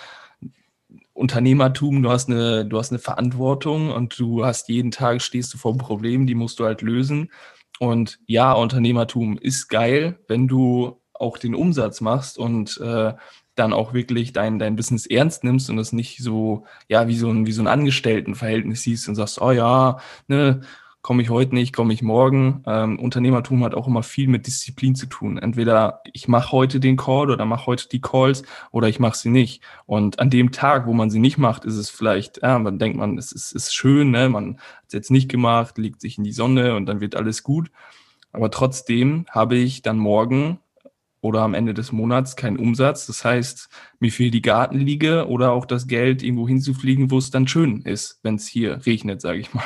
Unternehmertum, 1.19 2.01
du 2.01 2.09
hast 2.09 2.29
eine, 2.29 2.65
du 2.65 2.79
hast 2.79 2.91
eine 2.91 2.99
Verantwortung 2.99 3.91
und 3.91 4.17
du 4.17 4.45
hast 4.45 4.69
jeden 4.69 4.89
Tag 4.89 5.21
stehst 5.21 5.53
du 5.53 5.57
vor 5.57 5.77
Problemen, 5.77 6.27
die 6.27 6.35
musst 6.35 6.59
du 6.59 6.65
halt 6.65 6.81
lösen. 6.81 7.29
Und 7.77 8.19
ja, 8.25 8.53
Unternehmertum 8.53 9.37
ist 9.37 9.67
geil, 9.67 10.17
wenn 10.29 10.47
du 10.47 11.01
auch 11.13 11.37
den 11.37 11.55
Umsatz 11.55 11.99
machst 11.99 12.37
und 12.37 12.79
äh, 12.79 13.13
dann 13.55 13.73
auch 13.73 13.93
wirklich 13.93 14.31
dein, 14.31 14.59
dein 14.59 14.77
Business 14.77 15.05
ernst 15.05 15.43
nimmst 15.43 15.69
und 15.69 15.75
das 15.75 15.91
nicht 15.91 16.23
so, 16.23 16.65
ja, 16.87 17.09
wie 17.09 17.17
so 17.17 17.29
ein, 17.29 17.45
wie 17.45 17.51
so 17.51 17.61
ein 17.61 17.67
Angestelltenverhältnis 17.67 18.83
siehst 18.83 19.09
und 19.09 19.15
sagst, 19.15 19.41
oh 19.41 19.51
ja, 19.51 19.99
ne, 20.29 20.61
komme 21.01 21.21
ich 21.21 21.29
heute 21.29 21.55
nicht, 21.55 21.73
komme 21.73 21.93
ich 21.93 22.01
morgen. 22.01 22.63
Ähm, 22.67 22.99
Unternehmertum 22.99 23.63
hat 23.63 23.73
auch 23.73 23.87
immer 23.87 24.03
viel 24.03 24.27
mit 24.27 24.47
Disziplin 24.47 24.95
zu 24.95 25.05
tun. 25.05 25.37
Entweder 25.37 26.01
ich 26.11 26.27
mache 26.27 26.51
heute 26.51 26.79
den 26.79 26.97
Call 26.97 27.31
oder 27.31 27.45
mache 27.45 27.67
heute 27.67 27.87
die 27.87 28.01
Calls 28.01 28.43
oder 28.71 28.89
ich 28.89 28.99
mache 28.99 29.17
sie 29.17 29.29
nicht. 29.29 29.63
Und 29.85 30.19
an 30.19 30.29
dem 30.29 30.51
Tag, 30.51 30.87
wo 30.87 30.93
man 30.93 31.09
sie 31.09 31.19
nicht 31.19 31.37
macht, 31.37 31.63
ist 31.65 31.77
es 31.77 31.89
vielleicht, 31.89 32.41
ja, 32.41 32.59
man 32.59 32.79
denkt 32.79 32.97
man, 32.97 33.17
es 33.17 33.31
ist, 33.31 33.53
ist 33.53 33.73
schön, 33.73 34.11
ne? 34.11 34.29
man 34.29 34.57
hat 34.57 34.87
es 34.87 34.93
jetzt 34.93 35.11
nicht 35.11 35.29
gemacht, 35.29 35.77
legt 35.77 36.01
sich 36.01 36.17
in 36.17 36.23
die 36.23 36.33
Sonne 36.33 36.75
und 36.75 36.85
dann 36.85 36.99
wird 36.99 37.15
alles 37.15 37.43
gut. 37.43 37.71
Aber 38.31 38.51
trotzdem 38.51 39.25
habe 39.29 39.55
ich 39.55 39.81
dann 39.81 39.97
morgen 39.97 40.59
oder 41.21 41.41
am 41.41 41.53
Ende 41.53 41.73
des 41.73 41.91
Monats 41.91 42.35
keinen 42.35 42.57
Umsatz. 42.57 43.05
Das 43.07 43.25
heißt, 43.25 43.69
mir 43.99 44.11
fehlt 44.11 44.33
die 44.33 44.41
Gartenliege 44.41 45.27
oder 45.27 45.51
auch 45.51 45.65
das 45.65 45.87
Geld, 45.87 46.23
irgendwo 46.23 46.47
hinzufliegen, 46.47 47.11
wo 47.11 47.17
es 47.17 47.31
dann 47.31 47.47
schön 47.47 47.81
ist, 47.81 48.19
wenn 48.23 48.35
es 48.35 48.47
hier 48.47 48.85
regnet, 48.85 49.21
sage 49.21 49.39
ich 49.39 49.53
mal. 49.53 49.63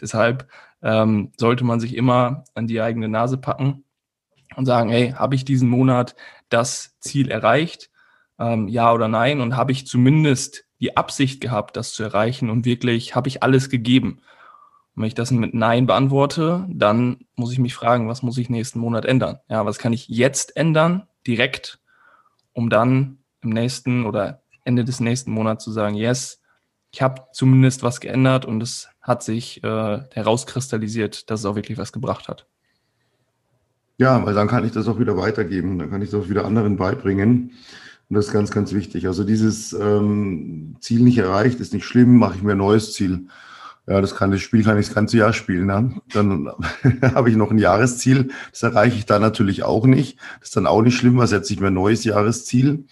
Deshalb 0.00 0.48
ähm, 0.82 1.32
sollte 1.36 1.64
man 1.64 1.80
sich 1.80 1.96
immer 1.96 2.44
an 2.54 2.66
die 2.66 2.80
eigene 2.80 3.08
Nase 3.08 3.38
packen 3.38 3.84
und 4.56 4.66
sagen, 4.66 4.90
hey, 4.90 5.12
habe 5.12 5.34
ich 5.34 5.44
diesen 5.44 5.68
Monat 5.68 6.14
das 6.48 6.96
Ziel 7.00 7.30
erreicht? 7.30 7.90
Ähm, 8.38 8.68
ja 8.68 8.92
oder 8.92 9.08
nein? 9.08 9.40
Und 9.40 9.56
habe 9.56 9.72
ich 9.72 9.86
zumindest 9.86 10.64
die 10.80 10.96
Absicht 10.96 11.40
gehabt, 11.40 11.76
das 11.76 11.92
zu 11.92 12.02
erreichen 12.02 12.50
und 12.50 12.64
wirklich 12.64 13.14
habe 13.14 13.28
ich 13.28 13.42
alles 13.42 13.70
gegeben. 13.70 14.20
Und 14.94 15.02
wenn 15.02 15.08
ich 15.08 15.14
das 15.14 15.30
mit 15.30 15.54
Nein 15.54 15.86
beantworte, 15.86 16.66
dann 16.68 17.18
muss 17.36 17.52
ich 17.52 17.58
mich 17.58 17.74
fragen, 17.74 18.08
was 18.08 18.22
muss 18.22 18.38
ich 18.38 18.48
nächsten 18.48 18.78
Monat 18.78 19.04
ändern? 19.04 19.38
Ja, 19.48 19.66
was 19.66 19.78
kann 19.78 19.92
ich 19.92 20.08
jetzt 20.08 20.56
ändern, 20.56 21.06
direkt, 21.26 21.80
um 22.52 22.70
dann 22.70 23.18
im 23.40 23.50
nächsten 23.50 24.06
oder 24.06 24.42
Ende 24.64 24.84
des 24.84 25.00
nächsten 25.00 25.32
Monats 25.32 25.64
zu 25.64 25.72
sagen, 25.72 25.94
yes, 25.94 26.40
ich 26.92 27.02
habe 27.02 27.24
zumindest 27.32 27.82
was 27.82 28.00
geändert 28.00 28.46
und 28.46 28.62
es 28.62 28.88
hat 29.02 29.22
sich 29.24 29.62
äh, 29.64 30.00
herauskristallisiert, 30.12 31.28
dass 31.28 31.40
es 31.40 31.46
auch 31.46 31.56
wirklich 31.56 31.76
was 31.76 31.92
gebracht 31.92 32.28
hat. 32.28 32.46
Ja, 33.96 34.24
weil 34.24 34.34
dann 34.34 34.48
kann 34.48 34.64
ich 34.64 34.72
das 34.72 34.88
auch 34.88 34.98
wieder 34.98 35.16
weitergeben, 35.16 35.78
dann 35.78 35.90
kann 35.90 36.02
ich 36.02 36.10
das 36.10 36.20
auch 36.20 36.28
wieder 36.28 36.44
anderen 36.44 36.76
beibringen. 36.76 37.52
Und 38.08 38.16
das 38.16 38.26
ist 38.26 38.32
ganz, 38.32 38.50
ganz 38.50 38.72
wichtig. 38.72 39.06
Also 39.06 39.24
dieses 39.24 39.72
ähm, 39.72 40.76
Ziel 40.80 41.00
nicht 41.02 41.18
erreicht, 41.18 41.58
ist 41.60 41.72
nicht 41.72 41.84
schlimm, 41.84 42.16
mache 42.18 42.36
ich 42.36 42.42
mir 42.42 42.52
ein 42.52 42.58
neues 42.58 42.92
Ziel. 42.92 43.26
Ja, 43.86 44.00
das 44.00 44.14
kann 44.14 44.30
das 44.30 44.40
Spiel 44.40 44.64
kann 44.64 44.78
ich 44.78 44.86
das 44.86 44.94
ganze 44.94 45.18
Jahr 45.18 45.34
spielen. 45.34 45.66
Ne? 45.66 46.00
Dann 46.12 46.50
habe 47.14 47.30
ich 47.30 47.36
noch 47.36 47.50
ein 47.50 47.58
Jahresziel, 47.58 48.30
das 48.50 48.62
erreiche 48.62 48.96
ich 48.96 49.04
da 49.04 49.18
natürlich 49.18 49.62
auch 49.62 49.86
nicht. 49.86 50.18
Das 50.40 50.48
ist 50.48 50.56
dann 50.56 50.66
auch 50.66 50.82
nicht 50.82 50.96
schlimm, 50.96 51.18
was 51.18 51.30
setze 51.30 51.52
ich 51.52 51.60
mir 51.60 51.66
ein 51.66 51.74
neues 51.74 52.04
Jahresziel. 52.04 52.86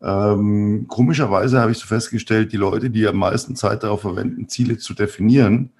Ähm, 0.00 0.86
komischerweise 0.86 1.60
habe 1.60 1.72
ich 1.72 1.78
so 1.78 1.86
festgestellt, 1.86 2.52
die 2.52 2.56
Leute, 2.56 2.90
die 2.90 3.06
am 3.08 3.16
meisten 3.16 3.56
Zeit 3.56 3.82
darauf 3.82 4.02
verwenden, 4.02 4.48
Ziele 4.48 4.78
zu 4.78 4.94
definieren, 4.94 5.70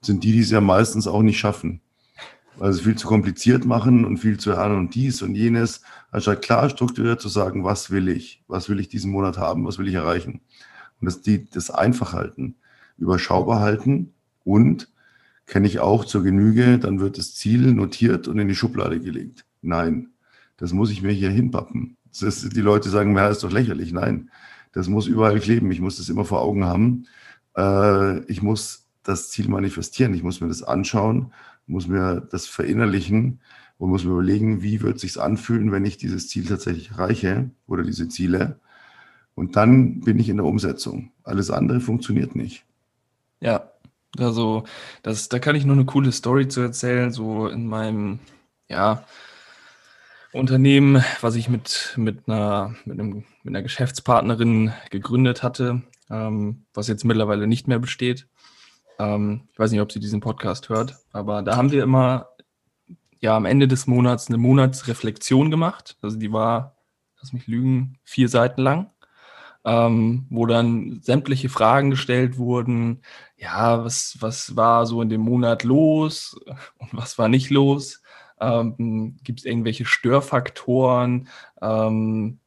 sind 0.00 0.22
die, 0.22 0.32
die 0.32 0.40
es 0.40 0.50
ja 0.50 0.60
meistens 0.60 1.08
auch 1.08 1.22
nicht 1.22 1.38
schaffen. 1.38 1.80
Weil 2.56 2.72
sie 2.72 2.84
viel 2.84 2.94
zu 2.96 3.08
kompliziert 3.08 3.64
machen 3.64 4.04
und 4.04 4.18
viel 4.18 4.38
zu 4.38 4.50
lernen 4.50 4.78
und 4.78 4.94
dies 4.94 5.22
und 5.22 5.34
jenes, 5.34 5.82
anstatt 6.12 6.42
klar 6.42 6.70
strukturiert 6.70 7.20
zu 7.20 7.28
sagen, 7.28 7.64
was 7.64 7.90
will 7.90 8.08
ich, 8.08 8.44
was 8.46 8.68
will 8.68 8.78
ich 8.78 8.88
diesen 8.88 9.10
Monat 9.10 9.38
haben, 9.38 9.66
was 9.66 9.78
will 9.78 9.88
ich 9.88 9.94
erreichen. 9.94 10.40
Und 11.00 11.06
das, 11.06 11.20
die, 11.20 11.50
das 11.50 11.70
einfach 11.70 12.12
halten, 12.12 12.54
überschaubar 12.98 13.60
halten 13.60 14.12
und 14.44 14.88
kenne 15.46 15.66
ich 15.66 15.80
auch 15.80 16.04
zur 16.04 16.22
Genüge, 16.22 16.78
dann 16.78 17.00
wird 17.00 17.18
das 17.18 17.34
Ziel 17.34 17.72
notiert 17.72 18.28
und 18.28 18.38
in 18.38 18.48
die 18.48 18.54
Schublade 18.54 19.00
gelegt. 19.00 19.44
Nein, 19.62 20.10
das 20.56 20.72
muss 20.72 20.90
ich 20.90 21.02
mir 21.02 21.12
hier 21.12 21.30
hinpappen. 21.30 21.96
Ist, 22.20 22.56
die 22.56 22.60
Leute 22.60 22.88
sagen, 22.88 23.16
ja, 23.16 23.28
ist 23.28 23.42
doch 23.42 23.50
lächerlich. 23.50 23.92
Nein, 23.92 24.30
das 24.72 24.88
muss 24.88 25.06
überall 25.06 25.40
kleben. 25.40 25.70
Ich 25.70 25.80
muss 25.80 25.96
das 25.96 26.08
immer 26.08 26.24
vor 26.24 26.42
Augen 26.42 26.64
haben. 26.64 27.06
Äh, 27.56 28.20
ich 28.30 28.42
muss 28.42 28.86
das 29.02 29.30
Ziel 29.30 29.48
manifestieren. 29.48 30.14
Ich 30.14 30.22
muss 30.22 30.40
mir 30.40 30.48
das 30.48 30.62
anschauen, 30.62 31.32
muss 31.66 31.88
mir 31.88 32.26
das 32.30 32.46
verinnerlichen 32.46 33.40
und 33.78 33.90
muss 33.90 34.04
mir 34.04 34.12
überlegen, 34.12 34.62
wie 34.62 34.80
wird 34.80 34.96
es 34.96 35.02
sich 35.02 35.20
anfühlen, 35.20 35.72
wenn 35.72 35.84
ich 35.84 35.96
dieses 35.96 36.28
Ziel 36.28 36.46
tatsächlich 36.46 36.92
erreiche 36.92 37.50
oder 37.66 37.82
diese 37.82 38.08
Ziele. 38.08 38.60
Und 39.34 39.56
dann 39.56 40.00
bin 40.00 40.18
ich 40.18 40.28
in 40.28 40.36
der 40.36 40.46
Umsetzung. 40.46 41.10
Alles 41.24 41.50
andere 41.50 41.80
funktioniert 41.80 42.36
nicht. 42.36 42.64
Ja, 43.44 43.70
also 44.16 44.64
das, 45.02 45.28
da 45.28 45.38
kann 45.38 45.54
ich 45.54 45.66
nur 45.66 45.76
eine 45.76 45.84
coole 45.84 46.12
Story 46.12 46.48
zu 46.48 46.62
erzählen. 46.62 47.12
So 47.12 47.46
in 47.46 47.66
meinem, 47.66 48.20
ja, 48.68 49.04
Unternehmen, 50.32 51.04
was 51.20 51.34
ich 51.36 51.50
mit, 51.50 51.92
mit, 51.96 52.26
einer, 52.26 52.74
mit, 52.86 52.98
einem, 52.98 53.24
mit 53.42 53.54
einer 53.54 53.62
Geschäftspartnerin 53.62 54.72
gegründet 54.90 55.42
hatte, 55.42 55.82
ähm, 56.10 56.64
was 56.72 56.88
jetzt 56.88 57.04
mittlerweile 57.04 57.46
nicht 57.46 57.68
mehr 57.68 57.78
besteht. 57.78 58.26
Ähm, 58.98 59.46
ich 59.52 59.58
weiß 59.58 59.70
nicht, 59.72 59.82
ob 59.82 59.92
sie 59.92 60.00
diesen 60.00 60.20
Podcast 60.20 60.70
hört, 60.70 60.96
aber 61.12 61.42
da 61.42 61.56
haben 61.56 61.70
wir 61.70 61.82
immer 61.82 62.30
ja 63.20 63.36
am 63.36 63.44
Ende 63.44 63.68
des 63.68 63.86
Monats 63.86 64.28
eine 64.28 64.38
Monatsreflexion 64.38 65.50
gemacht. 65.50 65.98
Also 66.00 66.18
die 66.18 66.32
war, 66.32 66.78
lass 67.20 67.34
mich 67.34 67.46
lügen, 67.46 67.98
vier 68.04 68.30
Seiten 68.30 68.62
lang, 68.62 68.90
ähm, 69.64 70.26
wo 70.30 70.46
dann 70.46 71.00
sämtliche 71.02 71.48
Fragen 71.48 71.90
gestellt 71.90 72.36
wurden. 72.38 73.00
Ja, 73.36 73.84
was, 73.84 74.16
was 74.20 74.56
war 74.56 74.86
so 74.86 75.02
in 75.02 75.08
dem 75.08 75.22
Monat 75.22 75.64
los 75.64 76.38
und 76.78 76.90
was 76.92 77.18
war 77.18 77.28
nicht 77.28 77.50
los? 77.50 78.02
Ähm, 78.40 79.16
Gibt 79.22 79.40
es 79.40 79.46
irgendwelche 79.46 79.84
Störfaktoren? 79.86 81.28
Ähm, 81.62 82.40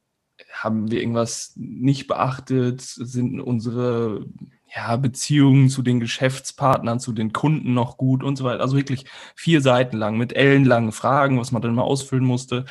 haben 0.52 0.90
wir 0.90 1.00
irgendwas 1.00 1.52
nicht 1.56 2.06
beachtet? 2.06 2.80
Sind 2.82 3.40
unsere 3.40 4.26
ja, 4.74 4.96
Beziehungen 4.96 5.70
zu 5.70 5.82
den 5.82 5.98
Geschäftspartnern, 5.98 7.00
zu 7.00 7.12
den 7.12 7.32
Kunden 7.32 7.74
noch 7.74 7.96
gut 7.96 8.22
und 8.22 8.36
so 8.36 8.44
weiter? 8.44 8.60
Also 8.60 8.76
wirklich 8.76 9.06
vier 9.34 9.60
Seiten 9.60 9.96
lang 9.96 10.18
mit 10.18 10.34
ellenlangen 10.34 10.92
Fragen, 10.92 11.40
was 11.40 11.52
man 11.52 11.62
dann 11.62 11.74
mal 11.74 11.82
ausfüllen 11.82 12.24
musste. 12.24 12.64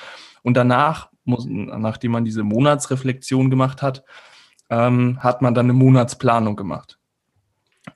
Und 0.43 0.55
danach, 0.55 1.09
muss, 1.25 1.45
nachdem 1.47 2.11
man 2.11 2.23
diese 2.23 2.43
Monatsreflexion 2.43 3.49
gemacht 3.49 3.81
hat, 3.81 4.03
ähm, 4.69 5.21
hat 5.21 5.41
man 5.41 5.53
dann 5.53 5.67
eine 5.67 5.73
Monatsplanung 5.73 6.55
gemacht. 6.55 6.97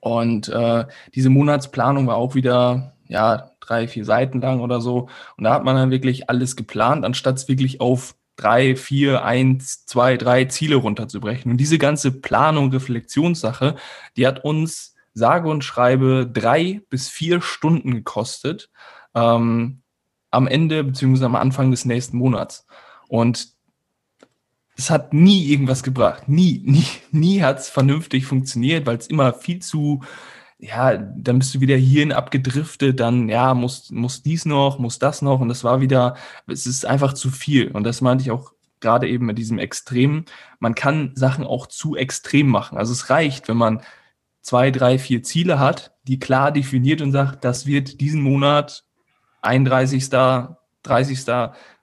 Und 0.00 0.48
äh, 0.48 0.86
diese 1.14 1.30
Monatsplanung 1.30 2.06
war 2.06 2.16
auch 2.16 2.34
wieder 2.34 2.94
ja, 3.08 3.50
drei, 3.60 3.88
vier 3.88 4.04
Seiten 4.04 4.40
lang 4.40 4.60
oder 4.60 4.80
so. 4.80 5.08
Und 5.36 5.44
da 5.44 5.54
hat 5.54 5.64
man 5.64 5.76
dann 5.76 5.90
wirklich 5.90 6.30
alles 6.30 6.56
geplant, 6.56 7.04
anstatt 7.04 7.36
es 7.36 7.48
wirklich 7.48 7.80
auf 7.80 8.14
drei, 8.36 8.74
vier, 8.76 9.24
eins, 9.24 9.84
zwei, 9.86 10.16
drei 10.16 10.46
Ziele 10.46 10.76
runterzubrechen. 10.76 11.52
Und 11.52 11.58
diese 11.58 11.78
ganze 11.78 12.10
Planung, 12.10 12.70
Reflexionssache, 12.70 13.76
die 14.16 14.26
hat 14.26 14.44
uns 14.44 14.94
sage 15.14 15.48
und 15.48 15.62
schreibe 15.62 16.28
drei 16.32 16.80
bis 16.88 17.08
vier 17.08 17.42
Stunden 17.42 17.92
gekostet 17.92 18.70
ähm, 19.14 19.82
am 20.30 20.46
Ende 20.46 20.82
beziehungsweise 20.84 21.26
am 21.26 21.36
Anfang 21.36 21.70
des 21.70 21.84
nächsten 21.84 22.16
Monats. 22.16 22.66
Und 23.08 23.48
es 24.76 24.90
hat 24.90 25.12
nie 25.12 25.46
irgendwas 25.50 25.82
gebracht. 25.82 26.28
Nie, 26.28 26.62
nie, 26.64 26.86
nie 27.10 27.42
hat 27.42 27.58
es 27.58 27.68
vernünftig 27.68 28.26
funktioniert, 28.26 28.86
weil 28.86 28.96
es 28.96 29.06
immer 29.06 29.32
viel 29.32 29.60
zu 29.60 30.02
ja, 30.62 30.96
dann 30.96 31.40
bist 31.40 31.56
du 31.56 31.60
wieder 31.60 31.76
hierhin 31.76 32.12
abgedriftet, 32.12 33.00
dann, 33.00 33.28
ja, 33.28 33.52
muss, 33.52 33.90
muss 33.90 34.22
dies 34.22 34.44
noch, 34.44 34.78
muss 34.78 35.00
das 35.00 35.20
noch. 35.20 35.40
Und 35.40 35.48
das 35.48 35.64
war 35.64 35.80
wieder, 35.80 36.16
es 36.46 36.66
ist 36.66 36.86
einfach 36.86 37.14
zu 37.14 37.30
viel. 37.30 37.72
Und 37.72 37.82
das 37.82 38.00
meinte 38.00 38.22
ich 38.22 38.30
auch 38.30 38.52
gerade 38.78 39.08
eben 39.08 39.26
mit 39.26 39.38
diesem 39.38 39.58
Extrem. 39.58 40.24
Man 40.60 40.76
kann 40.76 41.12
Sachen 41.16 41.44
auch 41.44 41.66
zu 41.66 41.96
extrem 41.96 42.46
machen. 42.46 42.78
Also 42.78 42.92
es 42.92 43.10
reicht, 43.10 43.48
wenn 43.48 43.56
man 43.56 43.82
zwei, 44.40 44.70
drei, 44.70 45.00
vier 45.00 45.24
Ziele 45.24 45.58
hat, 45.58 45.96
die 46.04 46.20
klar 46.20 46.52
definiert 46.52 47.02
und 47.02 47.10
sagt, 47.10 47.44
das 47.44 47.66
wird 47.66 48.00
diesen 48.00 48.22
Monat 48.22 48.84
31. 49.42 50.10
30. 50.84 51.24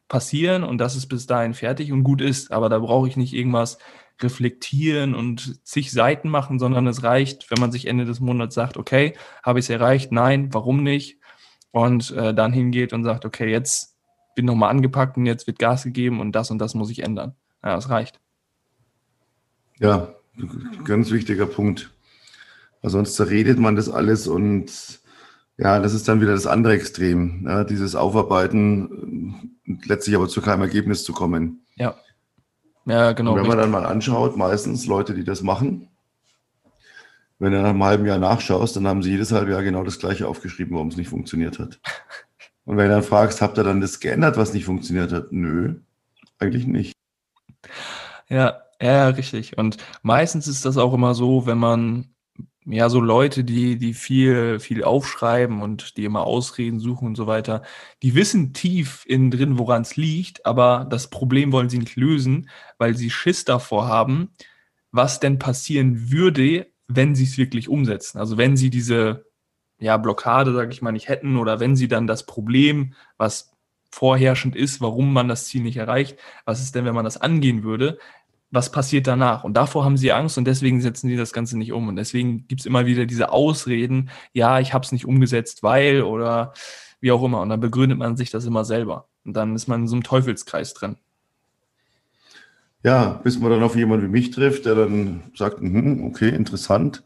passieren 0.09 0.63
und 0.63 0.79
das 0.79 0.95
ist 0.95 1.07
bis 1.07 1.25
dahin 1.27 1.53
fertig 1.53 1.93
und 1.93 2.03
gut 2.03 2.19
ist. 2.19 2.51
Aber 2.51 2.67
da 2.67 2.79
brauche 2.79 3.07
ich 3.07 3.15
nicht 3.15 3.33
irgendwas 3.33 3.77
reflektieren 4.21 5.15
und 5.15 5.65
zig 5.65 5.91
Seiten 5.91 6.27
machen, 6.27 6.59
sondern 6.59 6.87
es 6.87 7.03
reicht, 7.03 7.49
wenn 7.49 7.61
man 7.61 7.71
sich 7.71 7.87
Ende 7.87 8.03
des 8.03 8.19
Monats 8.19 8.55
sagt, 8.55 8.75
okay, 8.75 9.13
habe 9.43 9.59
ich 9.59 9.65
es 9.65 9.69
erreicht? 9.69 10.11
Nein, 10.11 10.53
warum 10.53 10.83
nicht? 10.83 11.19
Und 11.71 12.11
äh, 12.11 12.33
dann 12.33 12.51
hingeht 12.51 12.91
und 12.91 13.05
sagt, 13.05 13.23
okay, 13.23 13.49
jetzt 13.49 13.95
bin 14.35 14.45
nochmal 14.45 14.71
angepackt 14.71 15.15
und 15.15 15.25
jetzt 15.25 15.47
wird 15.47 15.59
Gas 15.59 15.83
gegeben 15.83 16.19
und 16.19 16.33
das 16.33 16.51
und 16.51 16.57
das 16.57 16.73
muss 16.73 16.89
ich 16.89 17.03
ändern. 17.03 17.35
Ja, 17.63 17.75
das 17.75 17.89
reicht. 17.89 18.19
Ja, 19.79 20.15
ganz 20.83 21.11
wichtiger 21.11 21.45
Punkt. 21.45 21.91
Weil 22.81 22.91
sonst 22.91 23.15
zerredet 23.15 23.59
man 23.59 23.75
das 23.75 23.89
alles 23.89 24.27
und 24.27 24.99
ja, 25.59 25.79
das 25.79 25.93
ist 25.93 26.07
dann 26.07 26.21
wieder 26.21 26.31
das 26.31 26.47
andere 26.47 26.73
Extrem, 26.73 27.45
ja, 27.45 27.65
dieses 27.65 27.93
Aufarbeiten, 27.93 29.59
letztlich 29.85 30.15
aber 30.15 30.29
zu 30.29 30.41
keinem 30.41 30.61
Ergebnis 30.61 31.03
zu 31.03 31.11
kommen. 31.11 31.65
Ja. 31.75 31.95
Ja, 32.85 33.11
genau. 33.11 33.33
Und 33.33 33.41
wenn 33.41 33.47
man 33.47 33.57
dann 33.57 33.69
mal 33.69 33.85
anschaut, 33.85 34.37
meistens 34.37 34.85
Leute, 34.85 35.13
die 35.13 35.25
das 35.25 35.43
machen, 35.43 35.89
wenn 37.39 37.51
du 37.51 37.61
nach 37.61 37.69
einem 37.69 37.83
halben 37.83 38.05
Jahr 38.05 38.17
nachschaust, 38.17 38.77
dann 38.77 38.87
haben 38.87 39.03
sie 39.03 39.11
jedes 39.11 39.33
halbe 39.33 39.51
Jahr 39.51 39.61
genau 39.61 39.83
das 39.83 39.99
Gleiche 39.99 40.27
aufgeschrieben, 40.27 40.73
warum 40.75 40.87
es 40.87 40.97
nicht 40.97 41.09
funktioniert 41.09 41.59
hat. 41.59 41.79
Und 42.65 42.77
wenn 42.77 42.87
du 42.87 42.95
dann 42.95 43.03
fragst, 43.03 43.41
habt 43.41 43.57
ihr 43.57 43.63
dann 43.63 43.81
das 43.81 43.99
geändert, 43.99 44.37
was 44.37 44.53
nicht 44.53 44.65
funktioniert 44.65 45.11
hat? 45.11 45.31
Nö, 45.31 45.75
eigentlich 46.37 46.67
nicht. 46.67 46.93
Ja, 48.29 48.61
ja, 48.81 49.09
richtig. 49.09 49.57
Und 49.57 49.77
meistens 50.03 50.47
ist 50.47 50.65
das 50.65 50.77
auch 50.77 50.93
immer 50.93 51.15
so, 51.15 51.45
wenn 51.45 51.57
man 51.57 52.09
ja, 52.71 52.89
so 52.89 52.99
Leute, 52.99 53.43
die, 53.43 53.77
die 53.77 53.93
viel, 53.93 54.59
viel 54.59 54.83
aufschreiben 54.83 55.61
und 55.61 55.97
die 55.97 56.05
immer 56.05 56.23
Ausreden 56.23 56.79
suchen 56.79 57.07
und 57.07 57.15
so 57.15 57.25
weiter, 57.25 57.63
die 58.03 58.15
wissen 58.15 58.53
tief 58.53 59.03
innen 59.07 59.31
drin, 59.31 59.57
woran 59.57 59.81
es 59.81 59.95
liegt, 59.95 60.45
aber 60.45 60.85
das 60.89 61.09
Problem 61.09 61.51
wollen 61.51 61.69
sie 61.69 61.79
nicht 61.79 61.95
lösen, 61.95 62.49
weil 62.77 62.95
sie 62.95 63.09
Schiss 63.09 63.43
davor 63.45 63.87
haben, 63.87 64.29
was 64.91 65.19
denn 65.19 65.39
passieren 65.39 66.11
würde, 66.11 66.67
wenn 66.87 67.15
sie 67.15 67.23
es 67.23 67.37
wirklich 67.37 67.69
umsetzen. 67.69 68.19
Also 68.19 68.37
wenn 68.37 68.57
sie 68.57 68.69
diese 68.69 69.25
ja, 69.79 69.97
Blockade, 69.97 70.53
sage 70.53 70.71
ich 70.71 70.81
mal, 70.81 70.91
nicht 70.91 71.07
hätten 71.07 71.37
oder 71.37 71.59
wenn 71.59 71.75
sie 71.75 71.87
dann 71.87 72.07
das 72.07 72.25
Problem, 72.25 72.93
was 73.17 73.51
vorherrschend 73.91 74.55
ist, 74.55 74.81
warum 74.81 75.13
man 75.13 75.27
das 75.27 75.45
Ziel 75.45 75.63
nicht 75.63 75.77
erreicht, 75.77 76.17
was 76.45 76.61
ist 76.61 76.75
denn, 76.75 76.85
wenn 76.85 76.95
man 76.95 77.05
das 77.05 77.17
angehen 77.17 77.63
würde, 77.63 77.97
was 78.51 78.71
passiert 78.71 79.07
danach? 79.07 79.43
Und 79.43 79.53
davor 79.55 79.85
haben 79.85 79.97
sie 79.97 80.11
Angst 80.11 80.37
und 80.37 80.45
deswegen 80.45 80.81
setzen 80.81 81.07
sie 81.07 81.15
das 81.15 81.33
Ganze 81.33 81.57
nicht 81.57 81.71
um. 81.71 81.87
Und 81.87 81.95
deswegen 81.95 82.47
gibt 82.47 82.61
es 82.61 82.65
immer 82.65 82.85
wieder 82.85 83.05
diese 83.05 83.31
Ausreden, 83.31 84.09
ja, 84.33 84.59
ich 84.59 84.73
habe 84.73 84.83
es 84.83 84.91
nicht 84.91 85.05
umgesetzt, 85.05 85.61
weil 85.61 86.01
oder 86.01 86.53
wie 86.99 87.11
auch 87.11 87.23
immer. 87.23 87.41
Und 87.41 87.49
dann 87.49 87.59
begründet 87.59 87.97
man 87.97 88.17
sich 88.17 88.31
das 88.31 88.45
immer 88.45 88.65
selber. 88.65 89.07
Und 89.23 89.33
dann 89.33 89.55
ist 89.55 89.67
man 89.67 89.81
in 89.81 89.87
so 89.87 89.95
einem 89.95 90.03
Teufelskreis 90.03 90.73
drin. 90.73 90.97
Ja, 92.83 93.19
bis 93.23 93.39
man 93.39 93.51
dann 93.51 93.63
auf 93.63 93.75
jemanden 93.75 94.05
wie 94.07 94.11
mich 94.11 94.31
trifft, 94.31 94.65
der 94.65 94.75
dann 94.75 95.23
sagt, 95.35 95.61
mhm, 95.61 96.05
okay, 96.05 96.29
interessant, 96.29 97.03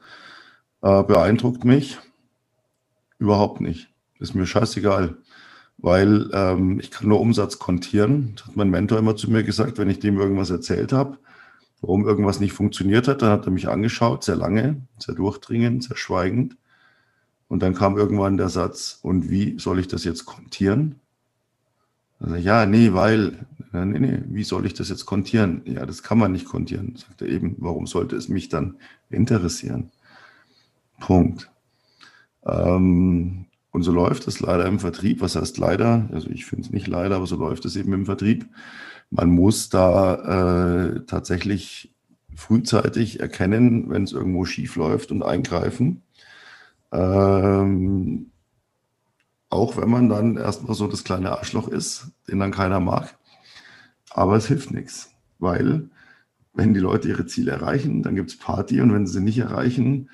äh, 0.82 1.04
beeindruckt 1.04 1.66
mich. 1.66 1.98
Überhaupt 3.18 3.60
nicht. 3.60 3.90
Ist 4.20 4.36
mir 4.36 4.46
scheißegal, 4.46 5.18
weil 5.78 6.30
ähm, 6.34 6.80
ich 6.80 6.92
kann 6.92 7.08
nur 7.08 7.20
Umsatz 7.20 7.58
kontieren. 7.58 8.34
Das 8.36 8.48
hat 8.48 8.56
mein 8.56 8.70
Mentor 8.70 9.00
immer 9.00 9.16
zu 9.16 9.32
mir 9.32 9.44
gesagt, 9.44 9.78
wenn 9.78 9.90
ich 9.90 10.00
dem 10.00 10.20
irgendwas 10.20 10.52
erzählt 10.52 10.94
habe, 10.94 11.18
warum 11.84 12.08
irgendwas 12.08 12.40
nicht 12.40 12.54
funktioniert 12.54 13.10
hat, 13.10 13.22
dann 13.22 13.32
hat 13.32 13.46
er 13.46 13.52
mich 13.52 13.68
angeschaut, 13.68 14.24
sehr 14.24 14.38
lange, 14.38 14.78
sehr 14.98 15.16
durchdringend, 15.16 15.84
sehr 15.84 15.98
schweigend. 15.98 16.56
Und 17.50 17.62
dann 17.62 17.76
kam 17.76 17.98
irgendwann 17.98 18.38
der 18.38 18.48
Satz, 18.48 19.00
und 19.04 19.30
wie 19.30 19.60
soll 19.60 19.80
ich 19.80 19.90
das 19.90 20.06
jetzt 20.06 20.26
kontieren? 20.26 20.96
Also, 22.22 22.36
ja, 22.36 22.66
nee, 22.66 22.94
weil, 22.94 23.46
nee, 23.74 24.00
nee, 24.00 24.20
wie 24.30 24.46
soll 24.46 24.66
ich 24.66 24.74
das 24.74 24.88
jetzt 24.88 25.06
kontieren? 25.06 25.62
Ja, 25.66 25.86
das 25.86 26.04
kann 26.04 26.18
man 26.18 26.32
nicht 26.32 26.46
kontieren. 26.46 26.96
Sagt 26.96 27.22
er 27.22 27.28
eben, 27.28 27.58
warum 27.60 27.86
sollte 27.86 28.16
es 28.16 28.30
mich 28.30 28.48
dann 28.48 28.78
interessieren? 29.10 29.92
Punkt. 31.02 31.52
Ähm, 32.46 33.46
und 33.72 33.84
so 33.84 33.92
läuft 33.92 34.26
es 34.30 34.40
leider 34.40 34.66
im 34.68 34.80
Vertrieb. 34.80 35.20
Was 35.20 35.36
heißt 35.36 35.58
leider? 35.58 36.08
Also 36.14 36.30
ich 36.30 36.46
finde 36.46 36.64
es 36.64 36.72
nicht 36.72 36.88
leider, 36.88 37.18
aber 37.18 37.28
so 37.28 37.36
läuft 37.36 37.66
es 37.66 37.76
eben 37.76 37.92
im 37.92 38.06
Vertrieb. 38.06 38.46
Man 39.10 39.30
muss 39.30 39.70
da 39.70 40.96
äh, 40.96 41.06
tatsächlich 41.06 41.94
frühzeitig 42.36 43.20
erkennen, 43.20 43.90
wenn 43.90 44.04
es 44.04 44.12
irgendwo 44.12 44.46
schief 44.46 44.76
läuft 44.76 45.12
und 45.12 45.24
eingreifen. 45.24 46.02
Ähm, 46.92 48.32
auch 49.50 49.78
wenn 49.78 49.90
man 49.90 50.10
dann 50.10 50.38
erstmal 50.38 50.76
so 50.76 50.88
das 50.88 51.04
kleine 51.04 51.32
Arschloch 51.32 51.68
ist, 51.68 52.08
den 52.28 52.40
dann 52.40 52.52
keiner 52.52 52.80
mag. 52.80 53.16
Aber 54.10 54.36
es 54.36 54.48
hilft 54.48 54.72
nichts, 54.72 55.12
weil 55.40 55.90
wenn 56.54 56.74
die 56.74 56.80
Leute 56.80 57.10
ihre 57.10 57.26
Ziele 57.26 57.52
erreichen, 57.52 58.04
dann 58.04 58.16
gibt 58.16 58.32
es 58.32 58.38
Party 58.38 58.82
und 58.82 58.94
wenn 58.94 59.08
sie 59.08 59.14
sie 59.14 59.22
nicht 59.22 59.40
erreichen, 59.40 60.10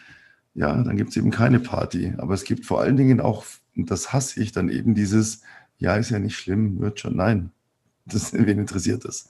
ja, 0.53 0.73
dann 0.81 0.97
gibt 0.97 1.11
es 1.11 1.17
eben 1.17 1.31
keine 1.31 1.59
Party. 1.59 2.13
Aber 2.17 2.33
es 2.33 2.43
gibt 2.43 2.65
vor 2.65 2.81
allen 2.81 2.97
Dingen 2.97 3.21
auch, 3.21 3.45
und 3.75 3.91
das 3.91 4.13
hasse 4.13 4.41
ich, 4.41 4.51
dann 4.51 4.69
eben 4.69 4.95
dieses, 4.95 5.41
ja, 5.77 5.95
ist 5.95 6.09
ja 6.09 6.19
nicht 6.19 6.37
schlimm, 6.37 6.79
wird 6.79 6.99
schon. 6.99 7.15
Nein, 7.15 7.51
das, 8.13 8.33
wen 8.33 8.59
interessiert 8.59 9.05
das? 9.05 9.29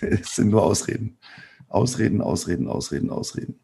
Es 0.00 0.36
sind 0.36 0.48
nur 0.50 0.62
Ausreden. 0.62 1.18
Ausreden, 1.68 2.20
Ausreden, 2.20 2.68
Ausreden, 2.68 3.10
Ausreden. 3.10 3.60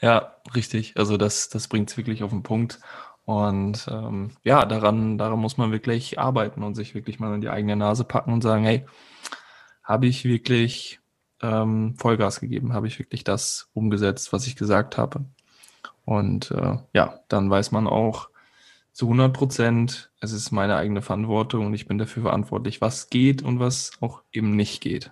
Ja, 0.00 0.36
richtig. 0.54 0.94
Also 0.96 1.16
das, 1.16 1.48
das 1.48 1.68
bringt 1.68 1.90
es 1.90 1.96
wirklich 1.96 2.22
auf 2.22 2.30
den 2.30 2.42
Punkt. 2.42 2.80
Und 3.24 3.86
ähm, 3.90 4.32
ja, 4.42 4.64
daran, 4.64 5.18
daran 5.18 5.38
muss 5.38 5.56
man 5.56 5.72
wirklich 5.72 6.18
arbeiten 6.18 6.62
und 6.62 6.74
sich 6.74 6.94
wirklich 6.94 7.20
mal 7.20 7.34
in 7.34 7.40
die 7.40 7.50
eigene 7.50 7.76
Nase 7.76 8.04
packen 8.04 8.32
und 8.32 8.42
sagen, 8.42 8.64
hey, 8.64 8.84
habe 9.84 10.06
ich 10.06 10.24
wirklich 10.24 11.00
ähm, 11.42 11.94
Vollgas 11.96 12.40
gegeben? 12.40 12.72
Habe 12.72 12.88
ich 12.88 12.98
wirklich 12.98 13.22
das 13.22 13.68
umgesetzt, 13.72 14.32
was 14.32 14.46
ich 14.46 14.56
gesagt 14.56 14.98
habe? 14.98 15.24
Und 16.04 16.50
äh, 16.50 16.78
ja, 16.92 17.20
dann 17.28 17.50
weiß 17.50 17.70
man 17.70 17.86
auch 17.86 18.29
zu 19.00 19.06
100 19.06 19.32
Prozent, 19.32 20.10
es 20.20 20.32
ist 20.32 20.50
meine 20.50 20.76
eigene 20.76 21.00
Verantwortung 21.00 21.64
und 21.64 21.72
ich 21.72 21.88
bin 21.88 21.96
dafür 21.96 22.24
verantwortlich, 22.24 22.82
was 22.82 23.08
geht 23.08 23.42
und 23.42 23.58
was 23.58 23.92
auch 24.00 24.20
eben 24.30 24.54
nicht 24.56 24.82
geht. 24.82 25.10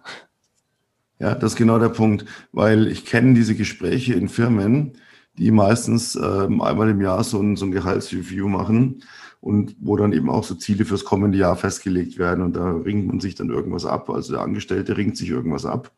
Ja, 1.19 1.35
das 1.35 1.53
ist 1.53 1.57
genau 1.57 1.79
der 1.79 1.89
Punkt, 1.89 2.27
weil 2.53 2.87
ich 2.89 3.07
kenne 3.07 3.33
diese 3.33 3.55
Gespräche 3.55 4.13
in 4.13 4.29
Firmen, 4.29 4.99
die 5.39 5.51
meistens 5.51 6.17
ähm, 6.17 6.61
einmal 6.61 6.91
im 6.91 7.01
Jahr 7.01 7.25
so 7.25 7.41
ein, 7.41 7.57
so 7.57 7.65
ein 7.65 7.73
Gehaltsreview 7.73 8.47
machen 8.47 9.05
und 9.41 9.75
wo 9.81 9.97
dann 9.97 10.13
eben 10.13 10.29
auch 10.29 10.45
so 10.45 10.55
Ziele 10.55 10.85
fürs 10.85 11.07
kommende 11.07 11.39
Jahr 11.39 11.57
festgelegt 11.57 12.19
werden 12.19 12.45
und 12.45 12.57
da 12.57 12.71
ringt 12.71 13.07
man 13.07 13.21
sich 13.21 13.37
dann 13.37 13.49
irgendwas 13.49 13.87
ab. 13.87 14.11
Also 14.11 14.35
der 14.35 14.43
Angestellte 14.43 14.99
ringt 14.99 15.17
sich 15.17 15.31
irgendwas 15.31 15.65
ab, 15.65 15.93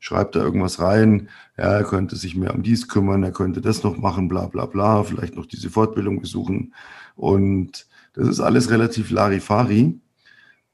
schreibt 0.00 0.34
da 0.34 0.40
irgendwas 0.40 0.80
rein, 0.80 1.28
ja, 1.56 1.64
er 1.64 1.84
könnte 1.84 2.16
sich 2.16 2.34
mehr 2.34 2.54
um 2.54 2.62
dies 2.62 2.88
kümmern, 2.88 3.22
er 3.22 3.32
könnte 3.32 3.60
das 3.60 3.84
noch 3.84 3.98
machen, 3.98 4.28
bla 4.28 4.46
bla 4.46 4.66
bla, 4.66 5.04
vielleicht 5.04 5.36
noch 5.36 5.46
diese 5.46 5.70
Fortbildung 5.70 6.20
besuchen. 6.20 6.74
Und 7.14 7.86
das 8.14 8.26
ist 8.26 8.40
alles 8.40 8.70
relativ 8.70 9.10
Larifari. 9.10 10.00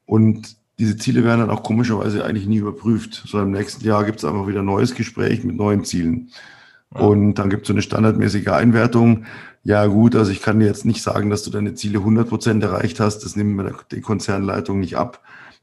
Und 0.05 0.55
diese 0.79 0.97
Ziele 0.97 1.23
werden 1.23 1.41
dann 1.41 1.49
auch 1.49 1.63
komischerweise 1.63 2.23
eigentlich 2.23 2.47
nie 2.47 2.57
überprüft. 2.57 3.23
So 3.27 3.39
im 3.41 3.51
nächsten 3.51 3.83
Jahr 3.83 4.05
gibt 4.05 4.19
es 4.19 4.25
einfach 4.25 4.47
wieder 4.47 4.59
ein 4.59 4.65
neues 4.65 4.95
Gespräch 4.95 5.43
mit 5.43 5.57
neuen 5.57 5.83
Zielen. 5.83 6.29
Und 6.89 7.35
dann 7.35 7.49
gibt 7.49 7.63
es 7.63 7.67
so 7.67 7.73
eine 7.73 7.81
standardmäßige 7.81 8.47
Einwertung. 8.47 9.25
Ja 9.63 9.85
gut, 9.87 10.15
also 10.15 10.31
ich 10.31 10.41
kann 10.41 10.59
dir 10.59 10.67
jetzt 10.67 10.85
nicht 10.85 11.03
sagen, 11.03 11.29
dass 11.29 11.43
du 11.43 11.51
deine 11.51 11.73
Ziele 11.73 11.99
100 11.99 12.29
Prozent 12.29 12.63
erreicht 12.63 13.01
hast. 13.01 13.19
Das 13.19 13.35
nimmt 13.35 13.55
mir 13.55 13.75
die 13.91 14.01
Konzernleitung 14.01 14.79
nicht 14.79 14.95
ab. 14.95 15.21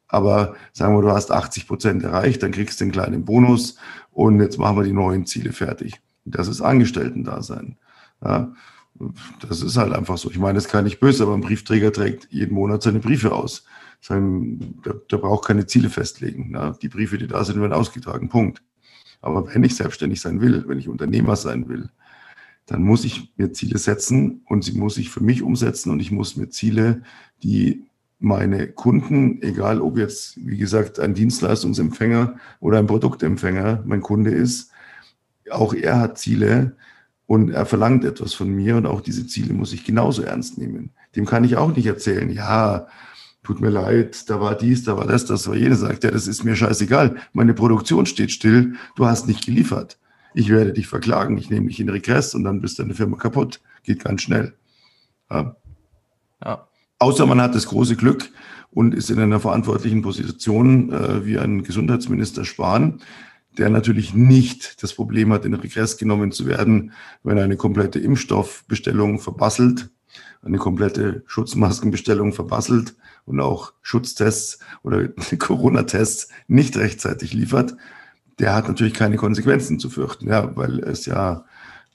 Aber 0.09 0.55
sagen 0.73 0.95
wir, 0.95 1.03
du 1.03 1.11
hast 1.11 1.31
80 1.31 1.67
Prozent 1.67 2.03
erreicht, 2.03 2.43
dann 2.43 2.53
kriegst 2.53 2.81
du 2.81 2.85
einen 2.85 2.93
kleinen 2.93 3.25
Bonus 3.25 3.77
und 4.13 4.41
jetzt 4.41 4.59
machen 4.59 4.77
wir 4.77 4.85
die 4.85 4.93
neuen 4.93 5.27
Ziele 5.27 5.53
fertig. 5.53 6.01
Das 6.25 6.49
ist 6.49 6.61
Angestellten-Dasein. 6.61 7.77
Ja, 8.23 8.53
das 9.47 9.63
ist 9.63 9.77
halt 9.77 9.93
einfach 9.93 10.19
so. 10.19 10.31
Ich 10.31 10.39
meine, 10.39 10.55
das 10.55 10.69
kann 10.69 10.85
nicht 10.85 11.01
böse, 11.01 11.25
aber 11.25 11.35
ein 11.35 11.41
Briefträger 11.41 11.93
trägt 11.93 12.29
jeden 12.31 12.55
Monat 12.55 12.83
seine 12.83 13.01
Briefe 13.01 13.33
aus. 13.33 13.65
Der, 14.09 14.95
der 15.11 15.17
braucht 15.17 15.47
keine 15.47 15.67
Ziele 15.67 15.91
festlegen. 15.91 16.53
Ja, 16.53 16.71
die 16.71 16.89
Briefe, 16.89 17.19
die 17.19 17.27
da 17.27 17.45
sind, 17.45 17.61
werden 17.61 17.73
ausgetragen. 17.73 18.29
Punkt. 18.29 18.63
Aber 19.21 19.53
wenn 19.53 19.65
ich 19.65 19.75
selbstständig 19.75 20.21
sein 20.21 20.41
will, 20.41 20.65
wenn 20.69 20.79
ich 20.79 20.89
Unternehmer 20.89 21.37
sein 21.37 21.69
will, 21.69 21.89
dann 22.67 22.83
muss 22.83 23.05
ich 23.05 23.33
mir 23.37 23.53
Ziele 23.53 23.79
setzen 23.79 24.43
und 24.47 24.65
sie 24.65 24.79
muss 24.79 24.99
ich 24.99 25.11
für 25.11 25.23
mich 25.23 25.43
umsetzen 25.43 25.91
und 25.91 26.01
ich 26.01 26.11
muss 26.11 26.37
mir 26.37 26.51
Ziele, 26.51 27.03
die 27.43 27.85
meine 28.19 28.69
Kunden, 28.69 29.43
egal 29.43 29.81
ob 29.81 29.99
jetzt, 29.99 30.39
wie 30.47 30.57
gesagt, 30.57 30.99
ein 30.99 31.15
Dienstleistungsempfänger 31.15 32.37
oder 32.61 32.79
ein 32.79 32.87
Produktempfänger 32.87 33.83
mein 33.85 34.01
Kunde 34.01 34.31
ist, 34.31 34.71
auch 35.51 35.75
er 35.75 36.01
hat 36.01 36.19
Ziele 36.19 36.77
und 37.27 37.51
er 37.51 37.67
verlangt 37.67 38.05
etwas 38.05 38.35
von 38.35 38.51
mir 38.51 38.77
und 38.77 38.87
auch 38.87 39.01
diese 39.01 39.27
Ziele 39.27 39.53
muss 39.53 39.73
ich 39.73 39.85
genauso 39.85 40.23
ernst 40.23 40.59
nehmen. 40.59 40.91
Dem 41.17 41.27
kann 41.27 41.45
ich 41.45 41.57
auch 41.57 41.75
nicht 41.75 41.87
erzählen, 41.87 42.31
ja, 42.31 42.87
tut 43.43 43.61
mir 43.61 43.71
leid, 43.71 44.29
da 44.29 44.41
war 44.41 44.57
dies, 44.57 44.85
da 44.85 44.97
war 44.97 45.07
das, 45.07 45.27
das 45.27 45.47
war 45.47 45.55
jenes. 45.55 45.81
Sagt 45.81 46.05
er, 46.05 46.11
das 46.11 46.27
ist 46.27 46.45
mir 46.45 46.57
scheißegal. 46.57 47.17
Meine 47.33 47.55
Produktion 47.55 48.07
steht 48.07 48.33
still, 48.33 48.75
du 48.97 49.07
hast 49.07 49.29
nicht 49.29 49.45
geliefert. 49.45 49.99
Ich 50.33 50.49
werde 50.49 50.73
dich 50.73 50.89
verklagen, 50.89 51.39
ich 51.39 51.51
nehme 51.51 51.69
dich 51.69 51.79
in 51.79 51.89
Regress 51.89 52.35
und 52.35 52.43
dann 52.43 52.61
bist 52.61 52.79
deine 52.79 52.95
Firma 52.95 53.17
kaputt. 53.17 53.61
Geht 53.85 54.03
ganz 54.03 54.23
schnell. 54.23 54.55
Ja. 55.31 55.55
ja. 56.45 56.67
Außer 56.99 57.27
man 57.27 57.41
hat 57.41 57.55
das 57.55 57.67
große 57.67 57.97
Glück 57.97 58.31
und 58.71 58.95
ist 58.95 59.11
in 59.11 59.21
einer 59.21 59.41
verantwortlichen 59.41 60.03
Position 60.03 60.93
äh, 60.93 61.25
wie 61.25 61.39
ein 61.39 61.63
Gesundheitsminister 61.63 62.45
Spahn, 62.45 63.01
der 63.57 63.71
natürlich 63.71 64.15
nicht 64.15 64.83
das 64.83 64.95
Problem 64.95 65.33
hat, 65.33 65.45
in 65.45 65.55
Regress 65.55 65.97
genommen 65.97 66.33
zu 66.33 66.47
werden, 66.47 66.93
wenn 67.23 67.39
er 67.39 67.45
eine 67.45 67.57
komplette 67.57 68.01
Impfstoffbestellung 68.01 69.21
verbasselt, 69.21 69.91
eine 70.43 70.59
komplette 70.59 71.23
Schutzmaskenbestellung 71.27 72.33
verbasselt 72.33 72.97
und 73.25 73.41
auch 73.41 73.73
Schutztests 73.83 74.59
oder 74.83 75.09
Corona-Tests 75.39 76.29
nicht 76.49 76.77
rechtzeitig 76.77 77.33
liefert, 77.33 77.77
der 78.39 78.55
hat 78.55 78.67
natürlich 78.69 78.95
keine 78.95 79.17
Konsequenzen 79.17 79.79
zu 79.79 79.89
fürchten, 79.91 80.29
ja, 80.29 80.57
weil 80.57 80.81
ist 80.81 81.07
ja 81.07 81.45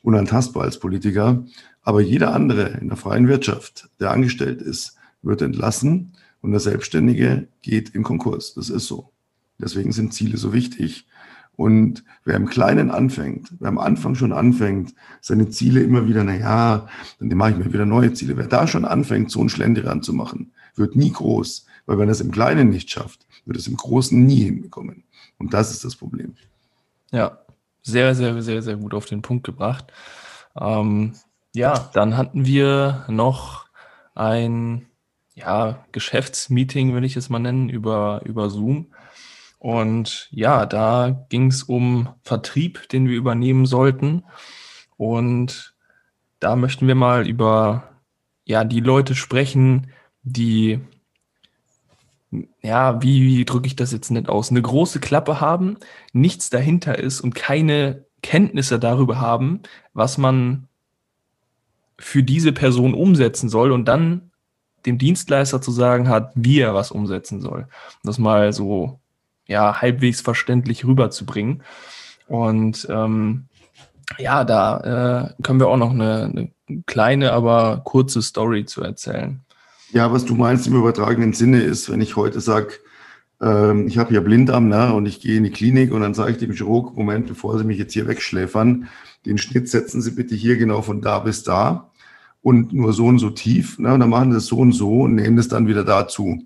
unantastbar 0.02 0.64
als 0.64 0.80
Politiker. 0.80 1.44
Aber 1.90 2.02
jeder 2.02 2.36
andere 2.36 2.78
in 2.80 2.88
der 2.88 2.98
freien 2.98 3.28
Wirtschaft, 3.28 3.90
der 4.00 4.12
angestellt 4.12 4.62
ist, 4.62 4.96
wird 5.24 5.42
entlassen 5.42 6.14
und 6.40 6.52
der 6.52 6.60
Selbstständige 6.60 7.48
geht 7.64 7.90
in 7.96 8.04
Konkurs. 8.04 8.54
Das 8.54 8.70
ist 8.70 8.86
so. 8.86 9.10
Deswegen 9.58 9.92
sind 9.92 10.14
Ziele 10.14 10.38
so 10.38 10.54
wichtig. 10.54 11.08
Und 11.56 12.04
wer 12.26 12.36
im 12.36 12.46
Kleinen 12.46 12.92
anfängt, 12.92 13.56
wer 13.58 13.70
am 13.70 13.80
Anfang 13.80 14.14
schon 14.14 14.34
anfängt, 14.34 14.94
seine 15.20 15.50
Ziele 15.50 15.82
immer 15.82 16.08
wieder, 16.08 16.24
na 16.24 16.36
ja, 16.36 16.88
dann 17.20 17.36
mache 17.36 17.54
ich 17.54 17.58
mir 17.58 17.74
wieder 17.74 17.88
neue 17.88 18.14
Ziele. 18.14 18.38
Wer 18.38 18.46
da 18.46 18.68
schon 18.68 18.86
anfängt, 18.86 19.32
so 19.32 19.40
einen 19.40 19.50
Schlendrian 19.50 20.04
zu 20.04 20.14
machen, 20.14 20.52
wird 20.76 20.96
nie 20.96 21.12
groß. 21.12 21.66
Weil 21.88 21.98
wenn 21.98 22.08
er 22.08 22.12
es 22.12 22.22
im 22.22 22.30
Kleinen 22.30 22.70
nicht 22.70 22.92
schafft, 22.92 23.26
wird 23.46 23.58
es 23.58 23.66
im 23.66 23.78
Großen 23.78 24.28
nie 24.28 24.44
hinbekommen. 24.44 25.06
Und 25.40 25.56
das 25.56 25.72
ist 25.72 25.84
das 25.84 25.96
Problem. 25.96 26.36
Ja, 27.12 27.40
sehr, 27.82 28.14
sehr, 28.14 28.40
sehr, 28.44 28.62
sehr 28.62 28.78
gut 28.78 28.94
auf 28.94 29.08
den 29.08 29.24
Punkt 29.24 29.44
gebracht. 29.44 29.92
Ähm, 30.56 31.14
ja, 31.60 31.90
dann 31.92 32.16
hatten 32.16 32.46
wir 32.46 33.04
noch 33.10 33.66
ein 34.16 34.88
ja, 35.36 35.84
Geschäftsmeeting, 35.92 36.96
will 36.96 37.04
ich 37.04 37.18
es 37.18 37.30
mal 37.30 37.40
nennen, 37.40 37.68
über, 37.68 38.22
über 38.24 38.50
Zoom. 38.50 38.94
Und 39.58 40.30
ja, 40.32 40.66
da 40.66 41.26
ging 41.28 41.48
es 41.48 41.64
um 41.64 42.08
Vertrieb, 42.24 42.88
den 42.88 43.10
wir 43.10 43.18
übernehmen 43.18 43.66
sollten. 43.66 44.24
Und 44.96 45.76
da 46.40 46.56
möchten 46.56 46.88
wir 46.88 46.96
mal 46.96 47.28
über 47.28 47.90
ja, 48.46 48.64
die 48.64 48.80
Leute 48.80 49.14
sprechen, 49.14 49.92
die, 50.24 50.80
ja, 52.62 53.02
wie, 53.02 53.26
wie 53.26 53.44
drücke 53.44 53.68
ich 53.68 53.76
das 53.76 53.92
jetzt 53.92 54.12
nicht 54.12 54.30
aus, 54.30 54.50
eine 54.50 54.62
große 54.62 55.02
Klappe 55.02 55.42
haben, 55.42 55.76
nichts 56.14 56.50
dahinter 56.50 56.98
ist 56.98 57.20
und 57.20 57.36
keine 57.36 58.06
Kenntnisse 58.22 58.80
darüber 58.80 59.20
haben, 59.20 59.62
was 59.94 60.18
man 60.18 60.69
für 62.00 62.24
diese 62.24 62.54
Person 62.54 62.94
umsetzen 62.94 63.50
soll 63.50 63.72
und 63.72 63.86
dann 63.86 64.32
dem 64.86 64.98
Dienstleister 64.98 65.62
zu 65.62 65.72
sagen 65.72 66.08
hat, 66.08 66.32
wie 66.36 66.60
er 66.60 66.74
was 66.74 66.92
umsetzen 66.92 67.42
soll. 67.42 67.68
Das 68.04 68.18
mal 68.18 68.54
so 68.54 69.00
ja 69.46 69.82
halbwegs 69.82 70.22
verständlich 70.22 70.86
rüberzubringen. 70.86 71.64
Und 72.28 72.88
ähm, 72.90 73.46
ja, 74.18 74.44
da 74.44 75.34
äh, 75.38 75.44
können 75.44 75.60
wir 75.60 75.68
auch 75.68 75.78
noch 75.78 75.92
eine, 75.92 76.24
eine 76.24 76.84
kleine, 76.86 77.34
aber 77.34 77.82
kurze 77.84 78.22
Story 78.22 78.66
zu 78.66 78.82
erzählen. 78.82 79.42
Ja, 79.92 80.12
was 80.12 80.26
du 80.26 80.36
meinst 80.36 80.68
im 80.68 80.76
übertragenen 80.76 81.34
Sinne 81.34 81.62
ist, 81.62 81.92
wenn 81.92 82.02
ich 82.02 82.16
heute 82.16 82.40
sage, 82.40 82.74
ähm, 83.42 83.88
ich 83.88 83.98
habe 83.98 84.14
ja 84.14 84.22
Blinddarm 84.22 84.68
ne, 84.68 84.94
und 84.94 85.06
ich 85.08 85.20
gehe 85.20 85.38
in 85.38 85.44
die 85.44 85.52
Klinik 85.52 85.92
und 85.92 86.02
dann 86.02 86.14
sage 86.14 86.32
ich 86.32 86.38
dem 86.38 86.54
Chirurg, 86.54 86.96
Moment, 86.96 87.28
bevor 87.28 87.58
Sie 87.58 87.64
mich 87.64 87.80
jetzt 87.80 87.94
hier 87.94 88.08
wegschläfern, 88.08 88.88
den 89.26 89.38
Schnitt 89.38 89.68
setzen 89.68 90.02
Sie 90.02 90.12
bitte 90.12 90.36
hier 90.36 90.58
genau 90.58 90.82
von 90.82 91.02
da 91.02 91.20
bis 91.20 91.44
da 91.44 91.89
und 92.42 92.74
nur 92.74 92.94
so 92.94 93.06
und 93.06 93.20
so 93.20 93.30
tief. 93.30 93.80
Ne, 93.80 93.94
und 93.94 94.00
dann 94.00 94.10
machen 94.10 94.32
Sie 94.32 94.38
das 94.38 94.46
so 94.46 94.58
und 94.58 94.72
so 94.72 95.02
und 95.02 95.16
nehmen 95.16 95.38
das 95.38 95.48
dann 95.48 95.68
wieder 95.68 95.84
dazu. 95.84 96.44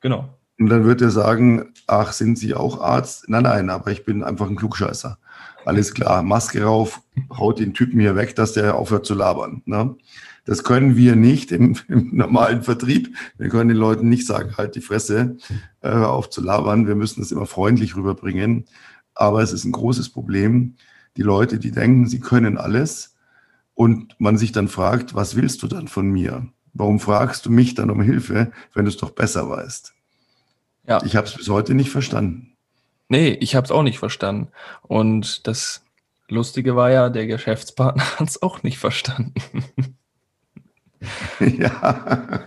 Genau. 0.00 0.28
Und 0.58 0.68
dann 0.68 0.84
wird 0.84 1.00
er 1.00 1.10
sagen, 1.10 1.72
ach, 1.86 2.12
sind 2.12 2.38
Sie 2.38 2.54
auch 2.54 2.80
Arzt? 2.80 3.28
Nein, 3.28 3.44
nein, 3.44 3.70
aber 3.70 3.92
ich 3.92 4.04
bin 4.04 4.24
einfach 4.24 4.48
ein 4.48 4.56
Klugscheißer. 4.56 5.18
Alles 5.64 5.94
klar, 5.94 6.22
Maske 6.22 6.62
rauf, 6.62 7.02
haut 7.36 7.60
den 7.60 7.74
Typen 7.74 8.00
hier 8.00 8.16
weg, 8.16 8.34
dass 8.34 8.54
der 8.54 8.74
aufhört 8.76 9.06
zu 9.06 9.14
labern. 9.14 9.62
Ne? 9.66 9.94
Das 10.44 10.64
können 10.64 10.96
wir 10.96 11.14
nicht 11.14 11.52
im, 11.52 11.76
im, 11.88 12.16
normalen 12.16 12.62
Vertrieb. 12.62 13.14
Wir 13.36 13.50
können 13.50 13.68
den 13.68 13.76
Leuten 13.76 14.08
nicht 14.08 14.26
sagen, 14.26 14.56
halt 14.56 14.74
die 14.74 14.80
Fresse, 14.80 15.36
äh, 15.82 15.90
auf 15.90 16.30
zu 16.30 16.42
labern. 16.42 16.86
Wir 16.86 16.94
müssen 16.94 17.22
es 17.22 17.30
immer 17.30 17.46
freundlich 17.46 17.96
rüberbringen. 17.96 18.64
Aber 19.14 19.42
es 19.42 19.52
ist 19.52 19.64
ein 19.64 19.72
großes 19.72 20.08
Problem. 20.08 20.76
Die 21.16 21.22
Leute, 21.22 21.58
die 21.58 21.70
denken, 21.70 22.06
sie 22.06 22.20
können 22.20 22.56
alles 22.56 23.16
und 23.78 24.16
man 24.18 24.36
sich 24.36 24.50
dann 24.50 24.66
fragt, 24.66 25.14
was 25.14 25.36
willst 25.36 25.62
du 25.62 25.68
dann 25.68 25.86
von 25.86 26.10
mir? 26.10 26.48
Warum 26.72 26.98
fragst 26.98 27.46
du 27.46 27.50
mich 27.50 27.76
dann 27.76 27.90
um 27.90 28.02
Hilfe, 28.02 28.50
wenn 28.74 28.86
du 28.86 28.88
es 28.88 28.96
doch 28.96 29.10
besser 29.10 29.48
weißt? 29.48 29.94
Ja. 30.88 31.00
Ich 31.04 31.14
habe 31.14 31.28
es 31.28 31.36
bis 31.36 31.48
heute 31.48 31.74
nicht 31.74 31.90
verstanden. 31.90 32.56
Nee, 33.06 33.28
ich 33.28 33.54
habe 33.54 33.64
es 33.64 33.70
auch 33.70 33.84
nicht 33.84 34.00
verstanden. 34.00 34.48
Und 34.82 35.46
das 35.46 35.84
Lustige 36.26 36.74
war 36.74 36.90
ja, 36.90 37.08
der 37.08 37.28
Geschäftspartner 37.28 38.02
hat 38.18 38.28
es 38.28 38.42
auch 38.42 38.64
nicht 38.64 38.78
verstanden. 38.78 39.32
ja, 41.38 42.42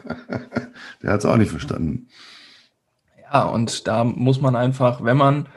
der 1.02 1.12
hat 1.14 1.20
es 1.20 1.26
auch 1.26 1.38
nicht 1.38 1.52
verstanden. 1.52 2.10
Ja, 3.32 3.44
und 3.46 3.88
da 3.88 4.04
muss 4.04 4.42
man 4.42 4.58
einfach, 4.58 5.02
wenn 5.06 5.16
man, 5.16 5.48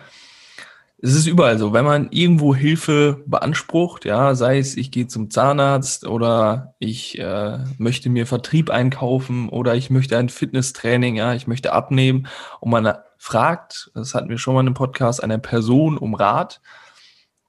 es 0.98 1.14
ist 1.14 1.26
überall 1.26 1.58
so, 1.58 1.72
wenn 1.72 1.84
man 1.84 2.08
irgendwo 2.10 2.54
Hilfe 2.54 3.22
beansprucht, 3.26 4.04
ja, 4.04 4.34
sei 4.34 4.58
es, 4.58 4.76
ich 4.76 4.90
gehe 4.90 5.06
zum 5.06 5.30
Zahnarzt 5.30 6.06
oder 6.06 6.74
ich 6.78 7.18
äh, 7.18 7.58
möchte 7.78 8.08
mir 8.08 8.26
Vertrieb 8.26 8.70
einkaufen 8.70 9.48
oder 9.50 9.74
ich 9.74 9.90
möchte 9.90 10.16
ein 10.16 10.30
Fitnesstraining, 10.30 11.16
ja, 11.16 11.34
ich 11.34 11.46
möchte 11.46 11.72
abnehmen 11.72 12.26
und 12.60 12.70
man 12.70 12.94
fragt, 13.18 13.90
das 13.94 14.14
hatten 14.14 14.28
wir 14.30 14.38
schon 14.38 14.54
mal 14.54 14.60
in 14.60 14.68
einem 14.68 14.74
Podcast, 14.74 15.22
eine 15.22 15.38
Person 15.38 15.98
um 15.98 16.14
Rat, 16.14 16.60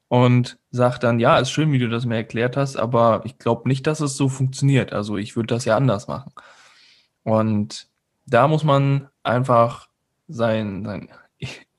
und 0.08 0.58
sagt 0.71 1.03
dann, 1.03 1.19
ja, 1.19 1.38
ist 1.38 1.49
schön, 1.49 1.71
wie 1.71 1.79
du 1.79 1.89
das 1.89 2.05
mir 2.05 2.15
erklärt 2.15 2.58
hast, 2.58 2.75
aber 2.77 3.21
ich 3.25 3.38
glaube 3.39 3.67
nicht, 3.67 3.88
dass 3.88 4.01
es 4.01 4.15
so 4.17 4.29
funktioniert. 4.29 4.93
Also 4.93 5.17
ich 5.17 5.36
würde 5.36 5.47
das 5.47 5.65
ja 5.65 5.75
anders 5.75 6.08
machen. 6.08 6.31
Und 7.23 7.88
da 8.25 8.47
muss 8.47 8.63
man 8.63 9.10
einfach 9.23 9.89
sein, 10.27 10.86
sein 10.86 11.10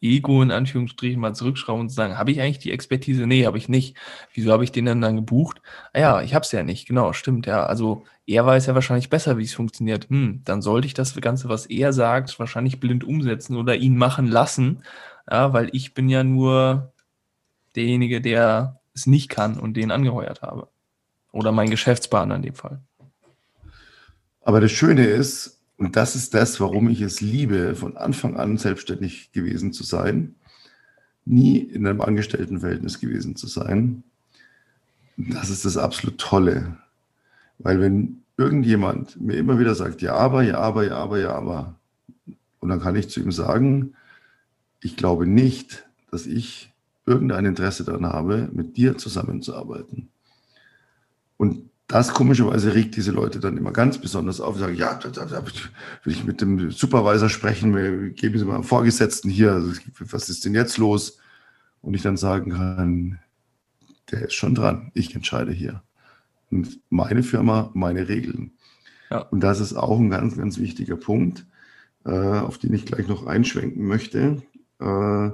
Ego 0.01 0.43
in 0.43 0.51
Anführungsstrichen 0.51 1.21
mal 1.21 1.35
zurückschrauben 1.35 1.83
und 1.83 1.89
sagen, 1.89 2.19
habe 2.19 2.31
ich 2.31 2.41
eigentlich 2.41 2.59
die 2.59 2.73
Expertise? 2.73 3.27
Nee, 3.27 3.47
habe 3.47 3.59
ich 3.59 3.69
nicht. 3.69 3.97
Wieso 4.35 4.53
habe 4.53 4.65
ich 4.65 4.73
den 4.73 4.85
denn 4.85 5.01
dann 5.01 5.17
gebucht? 5.17 5.63
Ah 5.93 6.01
ja, 6.01 6.23
ich 6.23 6.35
habe 6.35 6.45
es 6.45 6.53
ja 6.53 6.63
nicht. 6.63 6.87
Genau, 6.87 7.13
stimmt. 7.13 7.47
Ja, 7.47 7.65
also 7.65 8.05
er 8.27 8.45
weiß 8.45 8.67
ja 8.67 8.75
wahrscheinlich 8.75 9.09
besser, 9.09 9.39
wie 9.39 9.45
es 9.45 9.55
funktioniert. 9.55 10.09
Hm, 10.11 10.43
dann 10.45 10.61
sollte 10.61 10.87
ich 10.87 10.95
das 10.95 11.15
Ganze, 11.21 11.49
was 11.49 11.67
er 11.67 11.93
sagt, 11.93 12.39
wahrscheinlich 12.39 12.81
blind 12.81 13.05
umsetzen 13.05 13.57
oder 13.57 13.77
ihn 13.77 13.97
machen 13.97 14.27
lassen. 14.27 14.83
Ja, 15.31 15.53
weil 15.53 15.71
ich 15.73 15.95
bin 15.95 16.09
ja 16.09 16.23
nur 16.25 16.93
derjenige, 17.75 18.21
der 18.21 18.81
es 18.95 19.07
nicht 19.07 19.29
kann 19.29 19.59
und 19.59 19.75
den 19.75 19.91
angeheuert 19.91 20.43
habe. 20.43 20.69
Oder 21.33 21.53
mein 21.53 21.71
Geschäftspartner 21.71 22.37
in 22.37 22.43
dem 22.43 22.55
Fall. 22.55 22.81
Aber 24.43 24.61
das 24.61 24.73
Schöne 24.73 25.05
ist, 25.05 25.56
und 25.79 25.97
das 25.97 26.17
ist 26.17 26.35
das, 26.35 26.61
warum 26.61 26.89
ich 26.89 27.01
es 27.03 27.21
liebe, 27.21 27.75
von 27.75 27.97
Anfang 27.97 28.37
an 28.37 28.57
selbstständig 28.57 29.33
gewesen 29.33 29.73
zu 29.73 29.85
sein, 29.85 30.35
nie 31.25 31.59
in 31.59 31.87
einem 31.87 32.01
Angestelltenverhältnis 32.01 33.01
gewesen 33.01 33.37
zu 33.37 33.47
sein. 33.47 34.03
Das 35.17 35.51
ist 35.51 35.65
das 35.65 35.77
absolut 35.77 36.19
Tolle. 36.19 36.79
Weil 37.59 37.81
wenn 37.81 38.23
irgendjemand 38.37 39.21
mir 39.21 39.37
immer 39.37 39.59
wieder 39.59 39.75
sagt, 39.75 40.03
ja, 40.03 40.15
aber, 40.15 40.43
ja, 40.43 40.59
aber, 40.59 40.87
ja, 40.87 40.97
aber, 40.97 41.19
ja, 41.19 41.35
aber, 41.35 41.75
und 42.61 42.69
dann 42.69 42.81
kann 42.81 42.97
ich 42.97 43.09
zu 43.09 43.21
ihm 43.21 43.33
sagen, 43.33 43.95
ich 44.81 44.97
glaube 44.97 45.27
nicht, 45.27 45.87
dass 46.11 46.27
ich 46.27 46.73
irgendein 47.07 47.45
Interesse 47.45 47.85
daran 47.85 48.07
habe, 48.07 48.49
mit 48.53 48.77
dir 48.77 48.99
zusammenzuarbeiten. 48.99 50.09
Und 51.37 51.69
das 51.89 52.13
komischerweise 52.13 52.75
regt 52.75 52.97
diese 52.97 53.13
Leute 53.13 53.39
dann 53.39 53.57
immer 53.57 53.73
ganz 53.73 53.99
besonders 53.99 54.41
auf. 54.41 54.59
Sagen, 54.59 54.75
ja, 54.75 54.95
da, 54.95 55.09
da, 55.09 55.45
will 55.47 56.13
ich 56.13 56.25
mit 56.25 56.41
dem 56.41 56.71
Supervisor 56.71 57.29
sprechen, 57.29 58.15
geben 58.15 58.39
Sie 58.39 58.45
mal 58.45 58.57
einen 58.57 58.65
Vorgesetzten 58.65 59.31
hier, 59.31 59.53
also, 59.53 59.73
was 60.01 60.29
ist 60.29 60.45
denn 60.45 60.55
jetzt 60.55 60.79
los? 60.79 61.19
Und 61.83 61.95
ich 61.95 62.03
dann 62.03 62.17
sagen 62.17 62.51
kann, 62.53 63.21
der 64.11 64.23
ist 64.23 64.35
schon 64.35 64.55
dran, 64.55 64.91
ich 64.95 65.15
entscheide 65.15 65.53
hier. 65.53 65.83
Und 66.51 66.81
meine 66.91 67.23
Firma, 67.23 67.71
meine 67.75 68.09
Regeln. 68.09 68.53
Ja. 69.11 69.19
Und 69.19 69.41
das 69.41 69.61
ist 69.61 69.75
auch 69.75 69.99
ein 69.99 70.11
ganz, 70.11 70.37
ganz 70.37 70.59
wichtiger 70.59 70.97
Punkt, 70.97 71.47
äh, 72.05 72.11
auf 72.11 72.59
den 72.59 72.75
ich 72.75 72.87
gleich 72.87 73.07
noch 73.07 73.27
einschwenken 73.27 73.87
möchte. 73.87 74.43
Äh, 74.81 75.31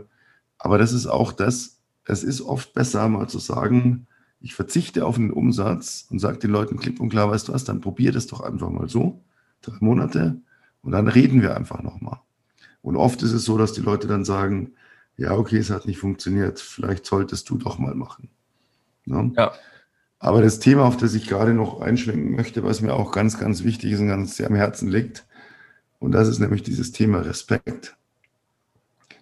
aber 0.59 0.79
das 0.79 0.93
ist 0.93 1.07
auch 1.07 1.33
das, 1.33 1.81
es 2.05 2.23
ist 2.23 2.43
oft 2.43 2.75
besser, 2.75 3.09
mal 3.09 3.29
zu 3.29 3.39
sagen, 3.39 4.07
ich 4.43 4.55
verzichte 4.55 5.07
auf 5.07 5.17
einen 5.17 5.31
Umsatz 5.31 6.07
und 6.11 6.19
sage 6.19 6.39
den 6.39 6.51
Leuten 6.51 6.77
klipp 6.77 7.01
und 7.01 7.09
klar, 7.09 7.31
weißt 7.31 7.49
du 7.49 7.53
was, 7.53 7.65
dann 7.65 7.81
probier 7.81 8.13
das 8.13 8.27
doch 8.27 8.41
einfach 8.41 8.71
mal 8.71 8.89
so, 8.89 9.23
drei 9.63 9.77
Monate, 9.81 10.41
und 10.83 10.93
dann 10.93 11.07
reden 11.07 11.43
wir 11.43 11.57
einfach 11.57 11.83
nochmal. 11.83 12.19
Und 12.83 12.97
oft 12.97 13.23
ist 13.23 13.33
es 13.33 13.45
so, 13.45 13.57
dass 13.57 13.73
die 13.73 13.83
Leute 13.83 14.09
dann 14.09 14.25
sagen, 14.25 14.73
ja, 15.17 15.33
okay, 15.37 15.59
es 15.59 15.71
hat 15.71 15.87
nicht 15.87 15.99
funktioniert, 15.99 16.59
vielleicht 16.59 17.07
solltest 17.07 17.49
du 17.49 17.57
doch 17.57 17.79
mal 17.79 17.95
machen. 17.95 18.29
Ne? 19.05 19.33
Ja. 19.37 19.53
Aber 20.19 20.43
das 20.43 20.59
Thema, 20.59 20.85
auf 20.85 20.97
das 20.97 21.15
ich 21.15 21.29
gerade 21.29 21.55
noch 21.55 21.81
einschwenken 21.81 22.35
möchte, 22.35 22.65
was 22.65 22.81
mir 22.81 22.95
auch 22.95 23.13
ganz, 23.13 23.39
ganz 23.39 23.63
wichtig 23.63 23.93
ist 23.93 24.01
und 24.01 24.09
ganz 24.09 24.37
sehr 24.37 24.49
am 24.49 24.57
Herzen 24.57 24.89
liegt, 24.89 25.25
und 26.01 26.11
das 26.11 26.27
ist 26.27 26.41
nämlich 26.41 26.65
dieses 26.65 26.91
Thema 26.91 27.21
Respekt. 27.21 27.97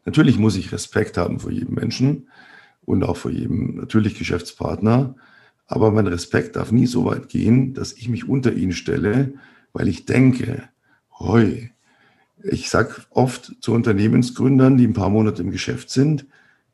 Natürlich 0.06 0.38
muss 0.38 0.56
ich 0.56 0.72
Respekt 0.72 1.18
haben 1.18 1.38
vor 1.38 1.50
jedem 1.50 1.74
Menschen 1.74 2.28
und 2.90 3.05
auch 3.05 3.16
vor 3.16 3.31
jedem 3.31 3.76
natürlich 3.76 4.18
Geschäftspartner. 4.18 5.14
Aber 5.66 5.92
mein 5.92 6.09
Respekt 6.09 6.57
darf 6.57 6.72
nie 6.72 6.87
so 6.87 7.05
weit 7.05 7.29
gehen, 7.29 7.74
dass 7.74 7.92
ich 7.92 8.09
mich 8.09 8.29
unter 8.29 8.53
ihn 8.53 8.72
stelle, 8.72 9.35
weil 9.72 9.88
ich 9.88 10.05
denke, 10.05 10.68
hoi, 11.18 11.70
ich 12.42 12.70
sage 12.70 12.94
oft 13.11 13.57
zu 13.61 13.72
Unternehmensgründern, 13.72 14.76
die 14.76 14.87
ein 14.87 14.94
paar 14.94 15.11
Monate 15.11 15.42
im 15.42 15.50
Geschäft 15.50 15.90
sind, 15.90 16.26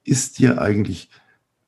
ist 0.05 0.39
dir 0.39 0.61
eigentlich, 0.61 1.11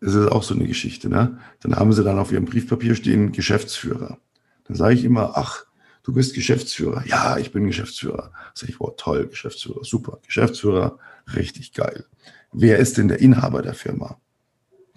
das 0.01 0.15
ist 0.15 0.29
auch 0.29 0.43
so 0.43 0.55
eine 0.55 0.67
Geschichte, 0.67 1.09
ne? 1.09 1.39
Dann 1.61 1.75
haben 1.75 1.93
sie 1.93 2.05
dann 2.05 2.19
auf 2.19 2.33
ihrem 2.33 2.45
Briefpapier 2.45 2.95
stehen 2.95 3.33
Geschäftsführer. 3.33 4.19
Dann 4.65 4.77
sage 4.77 4.95
ich 4.95 5.05
immer, 5.05 5.33
ach, 5.35 5.67
du 6.05 6.15
bist 6.15 6.35
Geschäftsführer. 6.35 7.05
Ja, 7.07 7.37
ich 7.37 7.53
bin 7.53 7.67
Geschäftsführer. 7.67 8.33
Sag 8.55 8.69
ich, 8.69 8.81
wow, 8.81 8.95
toll, 8.97 9.27
Geschäftsführer, 9.27 9.85
super. 9.85 10.21
Geschäftsführer, 10.25 10.99
richtig 11.35 11.75
geil. 11.75 12.05
Wer 12.53 12.79
ist 12.79 12.97
denn 12.97 13.09
der 13.09 13.21
Inhaber 13.21 13.61
der 13.61 13.75
Firma? 13.75 14.19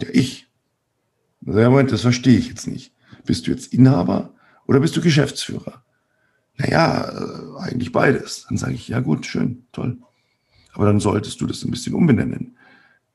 Ja, 0.01 0.07
ich. 0.11 0.47
Ja, 1.41 1.69
Moment, 1.69 1.91
das 1.91 2.01
verstehe 2.01 2.37
ich 2.37 2.47
jetzt 2.47 2.67
nicht. 2.67 2.93
Bist 3.25 3.47
du 3.47 3.51
jetzt 3.51 3.73
Inhaber 3.73 4.33
oder 4.67 4.79
bist 4.79 4.95
du 4.95 5.01
Geschäftsführer? 5.01 5.83
Naja, 6.57 7.09
äh, 7.09 7.59
eigentlich 7.59 7.91
beides. 7.91 8.45
Dann 8.47 8.57
sage 8.57 8.73
ich, 8.73 8.87
ja 8.87 8.99
gut, 8.99 9.25
schön, 9.25 9.65
toll. 9.71 9.97
Aber 10.73 10.85
dann 10.85 10.99
solltest 10.99 11.41
du 11.41 11.47
das 11.47 11.63
ein 11.63 11.71
bisschen 11.71 11.93
umbenennen, 11.93 12.57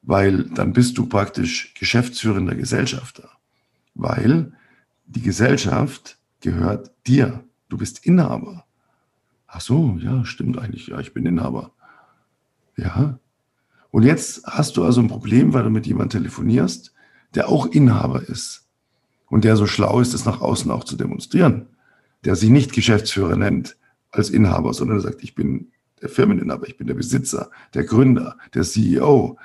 weil 0.02 0.44
dann 0.44 0.72
bist 0.72 0.98
du 0.98 1.06
praktisch 1.06 1.74
geschäftsführender 1.74 2.54
Gesellschafter, 2.54 3.30
weil 3.94 4.52
die 5.06 5.22
Gesellschaft 5.22 6.18
gehört 6.40 6.92
dir. 7.06 7.44
Du 7.68 7.78
bist 7.78 8.04
Inhaber. 8.04 8.64
Ach 9.46 9.60
so, 9.60 9.96
ja, 10.00 10.24
stimmt 10.24 10.58
eigentlich. 10.58 10.88
Ja, 10.88 11.00
ich 11.00 11.14
bin 11.14 11.26
Inhaber. 11.26 11.72
Ja. 12.76 13.18
Und 13.96 14.02
jetzt 14.02 14.44
hast 14.44 14.76
du 14.76 14.84
also 14.84 15.00
ein 15.00 15.08
Problem, 15.08 15.54
weil 15.54 15.62
du 15.62 15.70
mit 15.70 15.86
jemandem 15.86 16.20
telefonierst, 16.20 16.92
der 17.34 17.48
auch 17.48 17.64
Inhaber 17.64 18.20
ist 18.28 18.68
und 19.30 19.42
der 19.42 19.56
so 19.56 19.66
schlau 19.66 20.00
ist, 20.00 20.12
das 20.12 20.26
nach 20.26 20.42
außen 20.42 20.70
auch 20.70 20.84
zu 20.84 20.96
demonstrieren, 20.96 21.70
der 22.22 22.36
sich 22.36 22.50
nicht 22.50 22.74
Geschäftsführer 22.74 23.36
nennt 23.36 23.78
als 24.10 24.28
Inhaber, 24.28 24.74
sondern 24.74 25.00
sagt, 25.00 25.22
ich 25.22 25.34
bin 25.34 25.72
der 26.02 26.10
Firmeninhaber, 26.10 26.68
ich 26.68 26.76
bin 26.76 26.88
der 26.88 26.92
Besitzer, 26.92 27.50
der 27.72 27.84
Gründer, 27.84 28.36
der 28.52 28.64
CEO, 28.64 29.38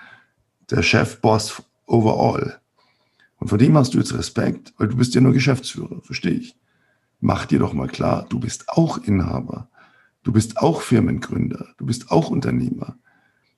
der 0.69 0.83
Chef, 0.83 1.21
Boss 1.21 1.63
overall. 1.85 2.59
Und 3.37 3.47
von 3.47 3.57
dem 3.57 3.77
hast 3.77 3.93
du 3.93 3.99
jetzt 3.99 4.13
Respekt, 4.13 4.73
weil 4.77 4.89
du 4.89 4.97
bist 4.97 5.15
ja 5.15 5.21
nur 5.21 5.31
Geschäftsführer, 5.31 6.01
verstehe 6.01 6.33
ich 6.33 6.57
mach 7.21 7.45
dir 7.45 7.59
doch 7.59 7.71
mal 7.71 7.87
klar, 7.87 8.25
du 8.27 8.37
bist 8.37 8.67
auch 8.67 8.97
Inhaber. 8.97 9.69
Du 10.23 10.33
bist 10.33 10.57
auch 10.57 10.81
Firmengründer. 10.81 11.69
Du 11.77 11.85
bist 11.85 12.11
auch 12.11 12.29
Unternehmer. 12.29 12.97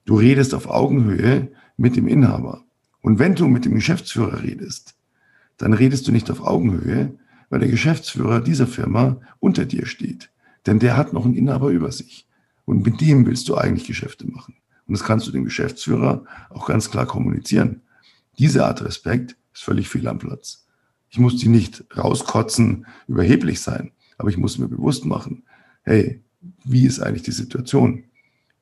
Du 0.04 0.16
redest 0.16 0.54
auf 0.54 0.68
Augenhöhe 0.68 1.50
mit 1.76 1.96
dem 1.96 2.08
Inhaber. 2.08 2.64
Und 3.00 3.18
wenn 3.18 3.34
du 3.34 3.48
mit 3.48 3.64
dem 3.64 3.74
Geschäftsführer 3.74 4.42
redest, 4.42 4.94
dann 5.56 5.72
redest 5.72 6.06
du 6.06 6.12
nicht 6.12 6.30
auf 6.30 6.40
Augenhöhe, 6.40 7.18
weil 7.50 7.60
der 7.60 7.68
Geschäftsführer 7.68 8.40
dieser 8.40 8.66
Firma 8.66 9.20
unter 9.40 9.64
dir 9.64 9.86
steht. 9.86 10.30
Denn 10.66 10.78
der 10.78 10.96
hat 10.96 11.12
noch 11.12 11.24
einen 11.24 11.34
Inhaber 11.34 11.70
über 11.70 11.92
sich. 11.92 12.26
Und 12.64 12.84
mit 12.84 13.00
dem 13.00 13.26
willst 13.26 13.48
du 13.48 13.56
eigentlich 13.56 13.86
Geschäfte 13.86 14.26
machen. 14.26 14.54
Und 14.86 14.92
das 14.96 15.04
kannst 15.04 15.26
du 15.26 15.32
dem 15.32 15.44
Geschäftsführer 15.44 16.24
auch 16.50 16.66
ganz 16.66 16.90
klar 16.90 17.06
kommunizieren. 17.06 17.82
Diese 18.38 18.64
Art 18.66 18.82
Respekt 18.82 19.36
ist 19.52 19.62
völlig 19.62 19.88
fehl 19.88 20.08
am 20.08 20.18
Platz. 20.18 20.66
Ich 21.10 21.18
muss 21.18 21.36
die 21.36 21.48
nicht 21.48 21.84
rauskotzen, 21.96 22.86
überheblich 23.06 23.60
sein, 23.60 23.92
aber 24.18 24.30
ich 24.30 24.36
muss 24.36 24.58
mir 24.58 24.68
bewusst 24.68 25.04
machen, 25.04 25.44
hey, 25.82 26.22
wie 26.64 26.86
ist 26.86 27.00
eigentlich 27.00 27.22
die 27.22 27.30
Situation? 27.30 28.04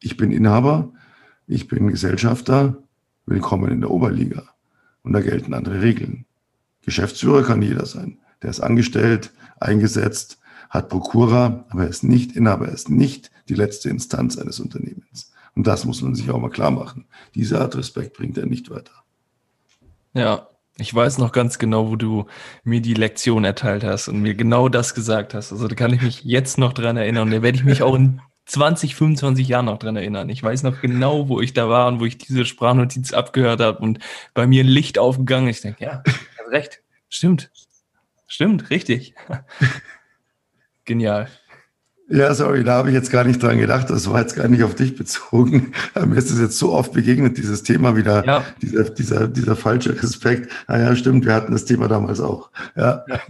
Ich 0.00 0.16
bin 0.16 0.31
Inhaber, 0.31 0.92
ich 1.52 1.68
bin 1.68 1.88
Gesellschafter, 1.88 2.78
willkommen 3.26 3.70
in 3.70 3.82
der 3.82 3.90
Oberliga. 3.90 4.44
Und 5.02 5.12
da 5.12 5.20
gelten 5.20 5.52
andere 5.52 5.82
Regeln. 5.82 6.24
Geschäftsführer 6.80 7.42
kann 7.42 7.60
jeder 7.60 7.84
sein. 7.84 8.18
Der 8.40 8.48
ist 8.48 8.60
angestellt, 8.60 9.32
eingesetzt, 9.60 10.38
hat 10.70 10.88
Prokura, 10.88 11.66
aber 11.68 11.82
er 11.82 11.90
ist 11.90 12.04
nicht 12.04 12.34
Inhaber, 12.34 12.68
er 12.68 12.72
ist 12.72 12.88
nicht 12.88 13.30
die 13.50 13.54
letzte 13.54 13.90
Instanz 13.90 14.38
eines 14.38 14.60
Unternehmens. 14.60 15.30
Und 15.54 15.66
das 15.66 15.84
muss 15.84 16.00
man 16.00 16.14
sich 16.14 16.30
auch 16.30 16.40
mal 16.40 16.48
klar 16.48 16.70
machen. 16.70 17.04
Diese 17.34 17.60
Art 17.60 17.76
Respekt 17.76 18.16
bringt 18.16 18.38
er 18.38 18.46
nicht 18.46 18.70
weiter. 18.70 19.04
Ja, 20.14 20.48
ich 20.78 20.94
weiß 20.94 21.18
noch 21.18 21.32
ganz 21.32 21.58
genau, 21.58 21.90
wo 21.90 21.96
du 21.96 22.24
mir 22.64 22.80
die 22.80 22.94
Lektion 22.94 23.44
erteilt 23.44 23.84
hast 23.84 24.08
und 24.08 24.22
mir 24.22 24.34
genau 24.34 24.70
das 24.70 24.94
gesagt 24.94 25.34
hast. 25.34 25.52
Also 25.52 25.68
da 25.68 25.74
kann 25.74 25.92
ich 25.92 26.00
mich 26.00 26.24
jetzt 26.24 26.56
noch 26.56 26.72
dran 26.72 26.96
erinnern 26.96 27.28
und 27.28 27.30
da 27.32 27.42
werde 27.42 27.58
ich 27.58 27.64
mich 27.64 27.82
auch 27.82 27.94
in 27.94 28.22
20, 28.46 28.94
25 28.94 29.46
Jahren 29.48 29.66
noch 29.66 29.78
dran 29.78 29.96
erinnern. 29.96 30.28
Ich 30.28 30.42
weiß 30.42 30.62
noch 30.64 30.81
genau, 30.81 31.28
wo 31.28 31.40
ich 31.40 31.52
da 31.52 31.68
war 31.68 31.88
und 31.88 32.00
wo 32.00 32.05
ich 32.05 32.18
diese 32.18 32.44
Sprachnotiz 32.44 33.12
abgehört 33.12 33.61
habe 33.61 33.78
und 33.78 33.98
bei 34.35 34.46
mir 34.46 34.64
ein 34.64 34.68
Licht 34.68 34.98
aufgegangen. 34.98 35.48
Ich 35.48 35.61
denke, 35.61 35.85
ja, 35.85 36.02
hast 36.07 36.50
recht. 36.50 36.83
Stimmt. 37.09 37.50
Stimmt, 38.26 38.70
richtig. 38.70 39.14
Genial. 40.85 41.28
Ja, 42.08 42.34
sorry, 42.34 42.64
da 42.64 42.74
habe 42.74 42.88
ich 42.88 42.94
jetzt 42.94 43.10
gar 43.10 43.24
nicht 43.24 43.42
dran 43.42 43.58
gedacht. 43.58 43.88
Das 43.88 44.10
war 44.10 44.20
jetzt 44.20 44.34
gar 44.34 44.48
nicht 44.48 44.62
auf 44.64 44.74
dich 44.74 44.96
bezogen. 44.96 45.72
Mir 46.06 46.16
ist 46.16 46.30
es 46.30 46.40
jetzt 46.40 46.58
so 46.58 46.72
oft 46.72 46.92
begegnet, 46.92 47.38
dieses 47.38 47.62
Thema 47.62 47.96
wieder, 47.96 48.26
ja. 48.26 48.44
dieser, 48.60 48.90
dieser, 48.90 49.28
dieser 49.28 49.56
falsche 49.56 50.02
Respekt. 50.02 50.50
Naja, 50.68 50.90
ah 50.90 50.96
stimmt, 50.96 51.24
wir 51.24 51.34
hatten 51.34 51.52
das 51.52 51.64
Thema 51.64 51.88
damals 51.88 52.20
auch. 52.20 52.50
Ja. 52.76 53.04
ja. 53.08 53.20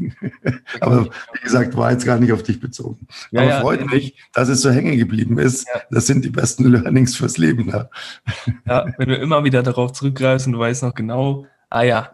Aber 0.80 1.04
wie 1.04 1.40
gesagt, 1.42 1.76
war 1.76 1.92
jetzt 1.92 2.06
gar 2.06 2.18
nicht 2.18 2.32
auf 2.32 2.42
dich 2.42 2.61
bezogen. 2.61 3.06
Ja, 3.30 3.42
Aber 3.42 3.61
freut 3.61 3.87
mich, 3.90 4.16
dass 4.32 4.48
es 4.48 4.62
so 4.62 4.70
hängen 4.70 4.96
geblieben 4.96 5.38
ist. 5.38 5.66
Das 5.90 6.06
sind 6.06 6.24
die 6.24 6.30
besten 6.30 6.64
Learnings 6.64 7.14
fürs 7.14 7.38
Leben. 7.38 7.68
Ja. 7.68 7.88
ja, 8.66 8.87
wenn 8.96 9.08
du 9.08 9.16
immer 9.16 9.44
wieder 9.44 9.62
darauf 9.62 9.92
zurückgreifst 9.92 10.46
und 10.46 10.54
du 10.54 10.58
weißt 10.58 10.82
noch 10.82 10.94
genau, 10.94 11.46
ah 11.70 11.82
ja, 11.82 12.11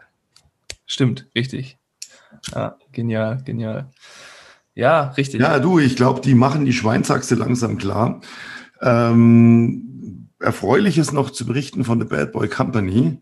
stimmt, 0.87 1.29
richtig. 1.35 1.79
Ja, 2.55 2.77
genial, 2.93 3.43
genial. 3.45 3.91
Ja, 4.79 5.09
richtig. 5.17 5.41
Ja, 5.41 5.59
du, 5.59 5.81
ich 5.81 5.97
glaube, 5.97 6.21
die 6.21 6.37
machen 6.37 6.65
die 6.65 6.73
Schweinsachse 6.73 7.35
langsam 7.35 7.79
klar. 7.79 8.21
Ähm, 8.81 10.29
erfreulich 10.39 10.99
ist 10.99 11.13
noch 11.13 11.31
zu 11.31 11.47
berichten 11.47 11.83
von 11.83 11.99
der 11.99 12.07
Bad 12.07 12.31
Boy 12.31 12.47
Company. 12.47 13.19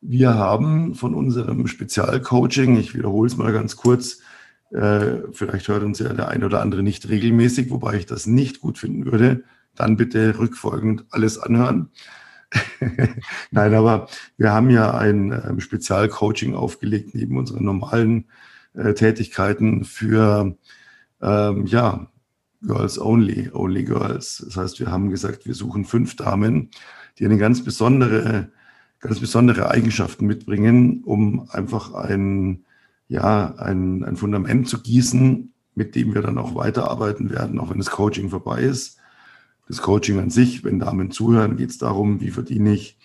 Wir 0.00 0.36
haben 0.36 0.94
von 0.94 1.14
unserem 1.14 1.66
Spezialcoaching, 1.66 2.78
ich 2.78 2.94
wiederhole 2.94 3.26
es 3.26 3.36
mal 3.36 3.52
ganz 3.52 3.76
kurz, 3.76 4.22
äh, 4.70 5.18
vielleicht 5.32 5.68
hört 5.68 5.82
uns 5.82 5.98
ja 5.98 6.14
der 6.14 6.28
ein 6.28 6.42
oder 6.42 6.62
andere 6.62 6.82
nicht 6.82 7.10
regelmäßig, 7.10 7.70
wobei 7.70 7.96
ich 7.96 8.06
das 8.06 8.26
nicht 8.26 8.62
gut 8.62 8.78
finden 8.78 9.04
würde, 9.04 9.44
dann 9.74 9.98
bitte 9.98 10.38
rückfolgend 10.38 11.04
alles 11.10 11.38
anhören. 11.38 11.90
Nein, 13.50 13.74
aber 13.74 14.08
wir 14.38 14.50
haben 14.50 14.70
ja 14.70 14.96
ein 14.96 15.30
äh, 15.30 15.60
Spezialcoaching 15.60 16.54
aufgelegt 16.54 17.14
neben 17.14 17.36
unseren 17.36 17.66
normalen 17.66 18.28
äh, 18.72 18.94
Tätigkeiten 18.94 19.84
für 19.84 20.56
ähm, 21.22 21.66
ja, 21.66 22.08
Girls 22.62 22.98
Only, 22.98 23.50
Only 23.52 23.84
Girls. 23.84 24.42
Das 24.44 24.56
heißt, 24.56 24.80
wir 24.80 24.90
haben 24.90 25.10
gesagt, 25.10 25.46
wir 25.46 25.54
suchen 25.54 25.84
fünf 25.84 26.16
Damen, 26.16 26.70
die 27.18 27.24
eine 27.24 27.38
ganz 27.38 27.62
besondere, 27.62 28.50
ganz 29.00 29.20
besondere 29.20 29.70
Eigenschaften 29.70 30.26
mitbringen, 30.26 31.02
um 31.04 31.48
einfach 31.50 31.94
ein, 31.94 32.64
ja, 33.08 33.54
ein, 33.56 34.04
ein 34.04 34.16
Fundament 34.16 34.68
zu 34.68 34.82
gießen, 34.82 35.52
mit 35.74 35.94
dem 35.94 36.14
wir 36.14 36.22
dann 36.22 36.38
auch 36.38 36.54
weiterarbeiten 36.54 37.30
werden, 37.30 37.60
auch 37.60 37.70
wenn 37.70 37.78
das 37.78 37.90
Coaching 37.90 38.30
vorbei 38.30 38.62
ist. 38.62 38.98
Das 39.68 39.82
Coaching 39.82 40.18
an 40.18 40.30
sich, 40.30 40.64
wenn 40.64 40.78
Damen 40.78 41.10
zuhören, 41.10 41.56
geht 41.56 41.70
es 41.70 41.78
darum, 41.78 42.20
wie 42.20 42.30
verdiene 42.30 42.72
ich 42.72 42.98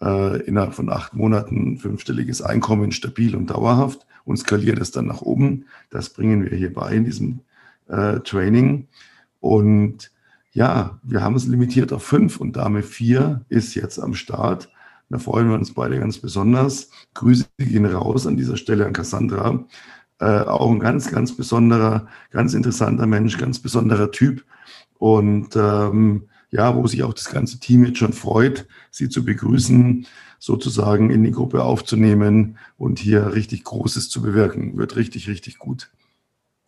äh, 0.00 0.40
innerhalb 0.42 0.74
von 0.74 0.90
acht 0.90 1.14
Monaten 1.14 1.78
fünfstelliges 1.78 2.40
Einkommen 2.40 2.92
stabil 2.92 3.34
und 3.34 3.50
dauerhaft 3.50 4.06
und 4.24 4.38
skaliere 4.38 4.76
das 4.76 4.90
dann 4.90 5.06
nach 5.06 5.22
oben. 5.22 5.66
Das 5.90 6.10
bringen 6.10 6.44
wir 6.48 6.56
hier 6.56 6.72
bei 6.72 6.94
in 6.94 7.04
diesem 7.04 7.40
äh, 7.88 8.20
Training. 8.20 8.88
Und 9.40 10.10
ja, 10.52 10.98
wir 11.02 11.22
haben 11.22 11.34
es 11.34 11.46
limitiert 11.46 11.92
auf 11.92 12.04
fünf 12.04 12.38
und 12.40 12.56
Dame 12.56 12.82
vier 12.82 13.44
ist 13.48 13.74
jetzt 13.74 13.98
am 13.98 14.14
Start. 14.14 14.70
Da 15.10 15.18
freuen 15.18 15.48
wir 15.48 15.54
uns 15.54 15.74
beide 15.74 15.98
ganz 15.98 16.18
besonders. 16.18 16.90
Grüße 17.14 17.46
gehen 17.58 17.86
raus 17.86 18.26
an 18.26 18.36
dieser 18.36 18.56
Stelle 18.56 18.86
an 18.86 18.92
Cassandra. 18.92 19.64
Äh, 20.18 20.24
auch 20.24 20.70
ein 20.70 20.80
ganz, 20.80 21.10
ganz 21.10 21.36
besonderer, 21.36 22.06
ganz 22.30 22.54
interessanter 22.54 23.06
Mensch, 23.06 23.36
ganz 23.36 23.58
besonderer 23.58 24.10
Typ. 24.10 24.44
Und 24.98 25.56
ähm, 25.56 26.28
ja, 26.50 26.74
wo 26.76 26.86
sich 26.86 27.02
auch 27.02 27.12
das 27.12 27.30
ganze 27.30 27.58
Team 27.58 27.84
jetzt 27.84 27.98
schon 27.98 28.12
freut, 28.12 28.66
sie 28.90 29.08
zu 29.08 29.24
begrüßen, 29.24 30.06
sozusagen 30.38 31.10
in 31.10 31.24
die 31.24 31.32
Gruppe 31.32 31.64
aufzunehmen 31.64 32.58
und 32.78 32.98
hier 33.00 33.34
richtig 33.34 33.64
Großes 33.64 34.08
zu 34.08 34.22
bewirken. 34.22 34.76
Wird 34.76 34.94
richtig, 34.94 35.28
richtig 35.28 35.58
gut. 35.58 35.90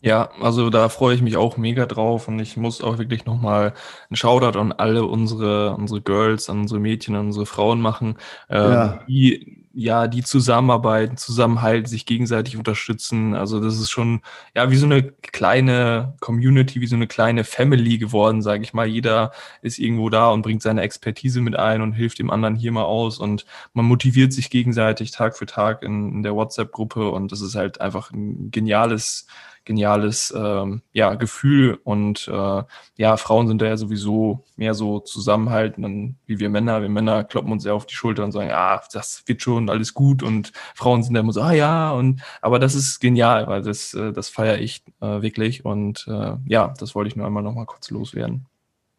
Ja, 0.02 0.30
also 0.40 0.70
da 0.70 0.88
freue 0.88 1.14
ich 1.14 1.22
mich 1.22 1.36
auch 1.36 1.56
mega 1.56 1.86
drauf 1.86 2.28
und 2.28 2.38
ich 2.38 2.56
muss 2.56 2.82
auch 2.82 2.98
wirklich 2.98 3.24
nochmal 3.24 3.72
einen 4.08 4.16
Shoutout 4.16 4.58
an 4.58 4.72
alle 4.72 5.04
unsere, 5.04 5.74
unsere 5.74 6.02
Girls, 6.02 6.50
an 6.50 6.60
unsere 6.60 6.80
Mädchen, 6.80 7.16
an 7.16 7.26
unsere 7.26 7.46
Frauen 7.46 7.80
machen, 7.80 8.18
äh, 8.48 8.56
ja. 8.56 9.04
die 9.08 9.66
ja, 9.78 10.08
die 10.08 10.22
zusammenarbeiten, 10.22 11.18
zusammenhalten, 11.18 11.86
sich 11.86 12.06
gegenseitig 12.06 12.56
unterstützen. 12.56 13.34
Also 13.34 13.60
das 13.60 13.78
ist 13.78 13.90
schon 13.90 14.22
ja 14.54 14.70
wie 14.70 14.76
so 14.76 14.86
eine 14.86 15.02
kleine 15.02 16.14
Community, 16.20 16.80
wie 16.80 16.86
so 16.86 16.96
eine 16.96 17.06
kleine 17.06 17.44
Family 17.44 17.98
geworden, 17.98 18.40
sage 18.40 18.62
ich 18.62 18.72
mal. 18.72 18.86
Jeder 18.86 19.32
ist 19.60 19.78
irgendwo 19.78 20.08
da 20.08 20.30
und 20.30 20.40
bringt 20.40 20.62
seine 20.62 20.80
Expertise 20.80 21.42
mit 21.42 21.56
ein 21.56 21.82
und 21.82 21.92
hilft 21.92 22.18
dem 22.20 22.30
anderen 22.30 22.56
hier 22.56 22.72
mal 22.72 22.84
aus 22.84 23.18
und 23.18 23.44
man 23.74 23.84
motiviert 23.84 24.32
sich 24.32 24.48
gegenseitig 24.48 25.10
Tag 25.10 25.36
für 25.36 25.44
Tag 25.44 25.82
in, 25.82 26.10
in 26.10 26.22
der 26.22 26.34
WhatsApp-Gruppe 26.34 27.10
und 27.10 27.30
das 27.30 27.42
ist 27.42 27.54
halt 27.54 27.78
einfach 27.82 28.10
ein 28.12 28.50
geniales 28.50 29.26
geniales 29.66 30.32
ähm, 30.34 30.80
ja, 30.92 31.14
Gefühl. 31.14 31.78
Und 31.84 32.26
äh, 32.28 32.62
ja, 32.96 33.16
Frauen 33.18 33.48
sind 33.48 33.60
da 33.60 33.66
ja 33.66 33.76
sowieso 33.76 34.44
mehr 34.56 34.72
so 34.72 35.00
zusammenhalten, 35.00 36.16
wie 36.24 36.38
wir 36.38 36.48
Männer. 36.48 36.80
Wir 36.80 36.88
Männer 36.88 37.24
kloppen 37.24 37.52
uns 37.52 37.64
ja 37.64 37.74
auf 37.74 37.84
die 37.84 37.94
Schulter 37.94 38.24
und 38.24 38.32
sagen, 38.32 38.48
ja, 38.48 38.80
das 38.92 39.24
wird 39.26 39.42
schon 39.42 39.68
alles 39.68 39.92
gut. 39.92 40.22
Und 40.22 40.52
Frauen 40.74 41.02
sind 41.02 41.12
da 41.12 41.20
immer 41.20 41.32
so, 41.32 41.42
ah 41.42 41.52
ja, 41.52 41.90
und 41.90 42.22
aber 42.40 42.58
das 42.58 42.74
ist 42.74 43.00
genial, 43.00 43.46
weil 43.48 43.60
das, 43.60 43.92
äh, 43.92 44.12
das 44.12 44.30
feiere 44.30 44.58
ich 44.58 44.82
äh, 45.02 45.20
wirklich. 45.20 45.66
Und 45.66 46.06
äh, 46.08 46.36
ja, 46.46 46.72
das 46.78 46.94
wollte 46.94 47.08
ich 47.08 47.16
nur 47.16 47.26
einmal 47.26 47.42
nochmal 47.42 47.66
kurz 47.66 47.90
loswerden. 47.90 48.46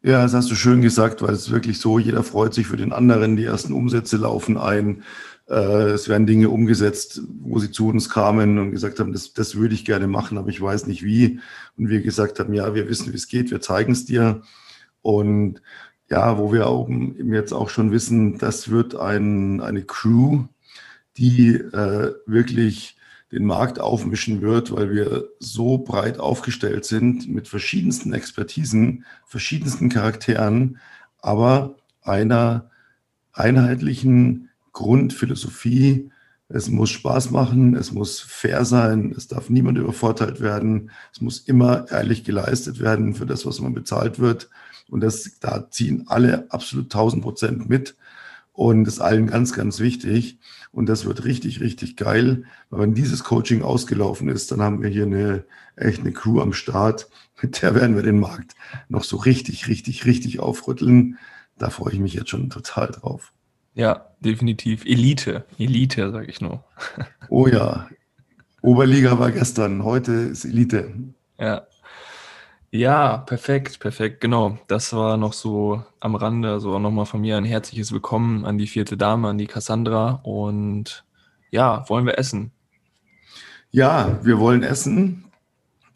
Ja, 0.02 0.22
das 0.22 0.32
hast 0.32 0.48
du 0.48 0.54
schön 0.54 0.80
gesagt, 0.80 1.22
weil 1.22 1.34
es 1.34 1.50
wirklich 1.50 1.80
so, 1.80 1.98
jeder 1.98 2.22
freut 2.22 2.54
sich 2.54 2.68
für 2.68 2.76
den 2.76 2.92
anderen, 2.92 3.36
die 3.36 3.44
ersten 3.44 3.72
Umsätze 3.72 4.16
laufen 4.16 4.56
ein. 4.56 5.02
Äh, 5.48 5.90
es 5.90 6.08
werden 6.08 6.26
Dinge 6.26 6.50
umgesetzt, 6.50 7.22
wo 7.40 7.58
sie 7.58 7.70
zu 7.70 7.88
uns 7.88 8.10
kamen 8.10 8.58
und 8.58 8.70
gesagt 8.72 9.00
haben, 9.00 9.12
das, 9.12 9.32
das 9.32 9.56
würde 9.56 9.74
ich 9.74 9.84
gerne 9.84 10.06
machen, 10.06 10.38
aber 10.38 10.48
ich 10.48 10.60
weiß 10.60 10.86
nicht 10.86 11.02
wie. 11.04 11.40
Und 11.76 11.88
wir 11.88 12.02
gesagt 12.02 12.38
haben, 12.38 12.52
ja, 12.54 12.74
wir 12.74 12.88
wissen, 12.88 13.12
wie 13.12 13.16
es 13.16 13.28
geht, 13.28 13.50
wir 13.50 13.60
zeigen 13.60 13.92
es 13.92 14.04
dir. 14.04 14.42
Und 15.02 15.62
ja, 16.10 16.38
wo 16.38 16.52
wir 16.52 16.66
auch 16.66 16.88
jetzt 16.88 17.52
auch 17.52 17.70
schon 17.70 17.92
wissen, 17.92 18.38
das 18.38 18.70
wird 18.70 18.94
ein, 18.96 19.60
eine 19.60 19.82
Crew, 19.82 20.44
die 21.16 21.54
äh, 21.54 22.14
wirklich 22.26 22.96
den 23.32 23.44
Markt 23.44 23.78
aufmischen 23.78 24.40
wird, 24.40 24.72
weil 24.74 24.90
wir 24.90 25.28
so 25.38 25.78
breit 25.78 26.18
aufgestellt 26.18 26.86
sind 26.86 27.28
mit 27.28 27.46
verschiedensten 27.46 28.14
Expertisen, 28.14 29.04
verschiedensten 29.26 29.90
Charakteren, 29.90 30.78
aber 31.20 31.76
einer 32.02 32.70
einheitlichen 33.32 34.47
Grundphilosophie. 34.78 36.10
Es 36.48 36.70
muss 36.70 36.90
Spaß 36.90 37.32
machen, 37.32 37.74
es 37.74 37.92
muss 37.92 38.20
fair 38.20 38.64
sein, 38.64 39.12
es 39.14 39.26
darf 39.26 39.50
niemand 39.50 39.76
übervorteilt 39.76 40.40
werden, 40.40 40.92
es 41.12 41.20
muss 41.20 41.40
immer 41.40 41.90
ehrlich 41.90 42.22
geleistet 42.24 42.80
werden 42.80 43.14
für 43.14 43.26
das, 43.26 43.44
was 43.44 43.60
man 43.60 43.74
bezahlt 43.74 44.18
wird. 44.20 44.48
Und 44.88 45.00
das, 45.00 45.38
da 45.40 45.68
ziehen 45.68 46.04
alle 46.06 46.46
absolut 46.50 46.86
1000 46.86 47.22
Prozent 47.22 47.68
mit. 47.68 47.96
Und 48.52 48.84
das 48.84 48.94
ist 48.94 49.00
allen 49.00 49.26
ganz, 49.26 49.52
ganz 49.52 49.80
wichtig. 49.80 50.38
Und 50.70 50.88
das 50.88 51.04
wird 51.04 51.24
richtig, 51.24 51.60
richtig 51.60 51.96
geil. 51.96 52.44
Weil 52.70 52.80
wenn 52.80 52.94
dieses 52.94 53.24
Coaching 53.24 53.62
ausgelaufen 53.62 54.28
ist, 54.28 54.52
dann 54.52 54.62
haben 54.62 54.80
wir 54.80 54.88
hier 54.88 55.06
eine 55.06 55.44
echt 55.74 56.00
eine 56.00 56.12
Crew 56.12 56.40
am 56.40 56.52
Start. 56.52 57.10
Mit 57.42 57.60
der 57.60 57.74
werden 57.74 57.96
wir 57.96 58.04
den 58.04 58.20
Markt 58.20 58.54
noch 58.88 59.04
so 59.04 59.16
richtig, 59.16 59.66
richtig, 59.66 60.06
richtig 60.06 60.38
aufrütteln. 60.38 61.18
da 61.58 61.68
freue 61.68 61.94
ich 61.94 62.00
mich 62.00 62.14
jetzt 62.14 62.30
schon 62.30 62.48
total 62.48 62.86
drauf. 62.88 63.32
Ja, 63.78 64.06
definitiv. 64.18 64.84
Elite, 64.84 65.44
Elite, 65.56 66.10
sage 66.10 66.26
ich 66.26 66.40
nur. 66.40 66.64
oh 67.28 67.46
ja, 67.46 67.88
Oberliga 68.60 69.20
war 69.20 69.30
gestern, 69.30 69.84
heute 69.84 70.12
ist 70.12 70.44
Elite. 70.44 70.92
Ja. 71.38 71.62
Ja, 72.72 73.18
perfekt, 73.18 73.78
perfekt, 73.78 74.20
genau. 74.20 74.58
Das 74.66 74.92
war 74.92 75.16
noch 75.16 75.32
so 75.32 75.84
am 76.00 76.16
Rande, 76.16 76.50
also 76.50 76.74
auch 76.74 76.80
nochmal 76.80 77.06
von 77.06 77.20
mir 77.20 77.36
ein 77.36 77.44
herzliches 77.44 77.92
Willkommen 77.92 78.44
an 78.44 78.58
die 78.58 78.66
vierte 78.66 78.96
Dame, 78.96 79.28
an 79.28 79.38
die 79.38 79.46
Cassandra. 79.46 80.20
Und 80.24 81.04
ja, 81.52 81.88
wollen 81.88 82.04
wir 82.04 82.18
essen? 82.18 82.50
Ja, 83.70 84.18
wir 84.24 84.40
wollen 84.40 84.64
essen. 84.64 85.30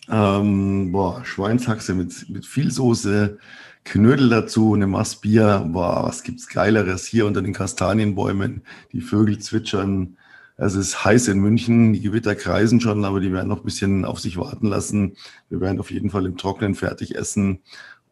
Ähm, 0.09 0.92
boah, 0.92 1.25
Schweinshaxe 1.25 1.95
mit, 1.95 2.31
mit 2.31 2.47
viel 2.47 2.71
Soße, 2.71 3.38
Knödel 3.85 4.29
dazu, 4.29 4.75
eine 4.75 4.87
Maß 4.87 5.16
Bier. 5.16 5.68
Was 5.73 6.23
gibt's 6.23 6.47
Geileres 6.49 7.05
hier 7.05 7.27
unter 7.27 7.42
den 7.42 7.53
Kastanienbäumen? 7.53 8.62
Die 8.92 9.01
Vögel 9.01 9.38
zwitschern, 9.38 10.16
es 10.57 10.75
ist 10.75 11.05
heiß 11.05 11.29
in 11.29 11.40
München, 11.40 11.92
die 11.92 12.01
Gewitter 12.01 12.35
kreisen 12.35 12.81
schon, 12.81 13.05
aber 13.05 13.21
die 13.21 13.33
werden 13.33 13.49
noch 13.49 13.59
ein 13.59 13.64
bisschen 13.64 14.05
auf 14.05 14.21
sich 14.21 14.37
warten 14.37 14.68
lassen. 14.68 15.16
Wir 15.49 15.61
werden 15.61 15.81
auf 15.81 15.90
jeden 15.90 16.11
Fall 16.11 16.27
im 16.27 16.37
Trocknen 16.37 16.75
fertig 16.75 17.16
essen 17.16 17.61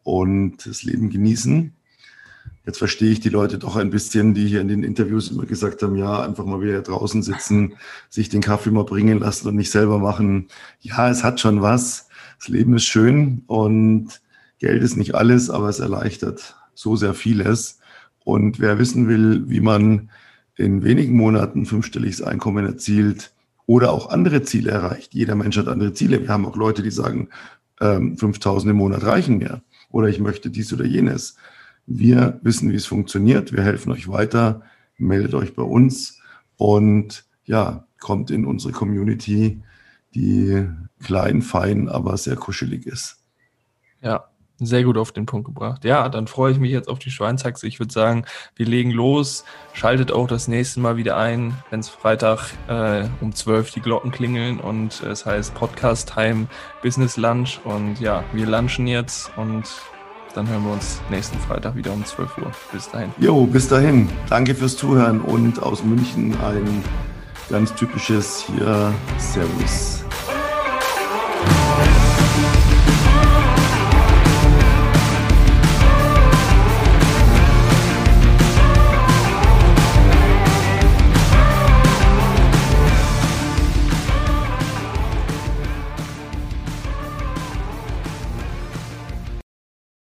und 0.03 0.65
das 0.65 0.83
Leben 0.83 1.09
genießen. 1.09 1.73
Jetzt 2.65 2.77
verstehe 2.77 3.11
ich 3.11 3.19
die 3.19 3.29
Leute 3.29 3.57
doch 3.57 3.75
ein 3.75 3.89
bisschen, 3.89 4.33
die 4.33 4.47
hier 4.47 4.61
in 4.61 4.67
den 4.67 4.83
Interviews 4.83 5.31
immer 5.31 5.45
gesagt 5.45 5.81
haben, 5.81 5.95
ja, 5.95 6.21
einfach 6.21 6.45
mal 6.45 6.61
wieder 6.61 6.81
draußen 6.81 7.23
sitzen, 7.23 7.73
sich 8.09 8.29
den 8.29 8.41
Kaffee 8.41 8.71
mal 8.71 8.83
bringen 8.83 9.19
lassen 9.19 9.47
und 9.47 9.55
nicht 9.55 9.71
selber 9.71 9.97
machen. 9.97 10.47
Ja, 10.81 11.09
es 11.09 11.23
hat 11.23 11.39
schon 11.39 11.61
was. 11.61 12.07
Das 12.37 12.49
Leben 12.49 12.75
ist 12.75 12.85
schön 12.85 13.43
und 13.47 14.21
Geld 14.61 14.83
ist 14.83 14.95
nicht 14.95 15.15
alles, 15.15 15.49
aber 15.49 15.69
es 15.69 15.79
erleichtert 15.79 16.55
so 16.75 16.95
sehr 16.95 17.15
vieles. 17.15 17.79
Und 18.23 18.59
wer 18.59 18.77
wissen 18.77 19.07
will, 19.07 19.49
wie 19.49 19.59
man 19.59 20.11
in 20.55 20.83
wenigen 20.83 21.17
Monaten 21.17 21.65
fünfstelliges 21.65 22.21
Einkommen 22.21 22.67
erzielt 22.67 23.33
oder 23.65 23.91
auch 23.91 24.11
andere 24.11 24.43
Ziele 24.43 24.69
erreicht. 24.69 25.15
Jeder 25.15 25.33
Mensch 25.33 25.57
hat 25.57 25.67
andere 25.67 25.93
Ziele. 25.93 26.21
Wir 26.21 26.29
haben 26.29 26.45
auch 26.45 26.55
Leute, 26.55 26.83
die 26.83 26.91
sagen, 26.91 27.29
ähm, 27.79 28.17
5000 28.19 28.69
im 28.69 28.77
Monat 28.77 29.03
reichen 29.03 29.39
mir 29.39 29.63
oder 29.89 30.09
ich 30.09 30.19
möchte 30.19 30.51
dies 30.51 30.71
oder 30.71 30.85
jenes. 30.85 31.37
Wir 31.87 32.39
wissen, 32.43 32.71
wie 32.71 32.75
es 32.75 32.85
funktioniert. 32.85 33.53
Wir 33.53 33.63
helfen 33.63 33.91
euch 33.91 34.09
weiter. 34.09 34.61
Meldet 34.95 35.33
euch 35.33 35.55
bei 35.55 35.63
uns 35.63 36.21
und 36.57 37.25
ja, 37.45 37.87
kommt 37.99 38.29
in 38.29 38.45
unsere 38.45 38.73
Community, 38.73 39.63
die 40.13 40.67
klein, 41.01 41.41
fein, 41.41 41.89
aber 41.89 42.15
sehr 42.17 42.35
kuschelig 42.35 42.85
ist. 42.85 43.17
Ja, 44.03 44.30
sehr 44.65 44.83
gut 44.83 44.97
auf 44.97 45.11
den 45.11 45.25
Punkt 45.25 45.45
gebracht. 45.45 45.83
Ja, 45.83 46.09
dann 46.09 46.27
freue 46.27 46.51
ich 46.51 46.59
mich 46.59 46.71
jetzt 46.71 46.87
auf 46.87 46.99
die 46.99 47.11
Schweinshaxe. 47.11 47.67
Ich 47.67 47.79
würde 47.79 47.93
sagen, 47.93 48.25
wir 48.55 48.65
legen 48.65 48.91
los. 48.91 49.43
Schaltet 49.73 50.11
auch 50.11 50.27
das 50.27 50.47
nächste 50.47 50.79
Mal 50.79 50.97
wieder 50.97 51.17
ein, 51.17 51.57
wenn 51.69 51.79
es 51.79 51.89
Freitag 51.89 52.51
äh, 52.67 53.07
um 53.21 53.33
12 53.33 53.71
die 53.71 53.81
Glocken 53.81 54.11
klingeln 54.11 54.59
und 54.59 55.01
es 55.01 55.25
heißt 55.25 55.53
Podcast 55.55 56.13
Time 56.13 56.47
Business 56.81 57.17
Lunch. 57.17 57.59
Und 57.63 57.99
ja, 57.99 58.23
wir 58.33 58.45
lunchen 58.45 58.87
jetzt 58.87 59.31
und 59.37 59.65
dann 60.33 60.47
hören 60.47 60.63
wir 60.63 60.73
uns 60.73 61.01
nächsten 61.09 61.37
Freitag 61.39 61.75
wieder 61.75 61.91
um 61.91 62.05
12 62.05 62.37
Uhr. 62.37 62.51
Bis 62.71 62.89
dahin. 62.89 63.11
Jo, 63.17 63.45
bis 63.45 63.67
dahin. 63.67 64.09
Danke 64.29 64.55
fürs 64.55 64.77
Zuhören 64.77 65.21
und 65.21 65.61
aus 65.61 65.83
München 65.83 66.35
ein 66.41 66.83
ganz 67.49 67.73
typisches 67.75 68.45
hier 68.47 68.93
Servus. 69.17 70.05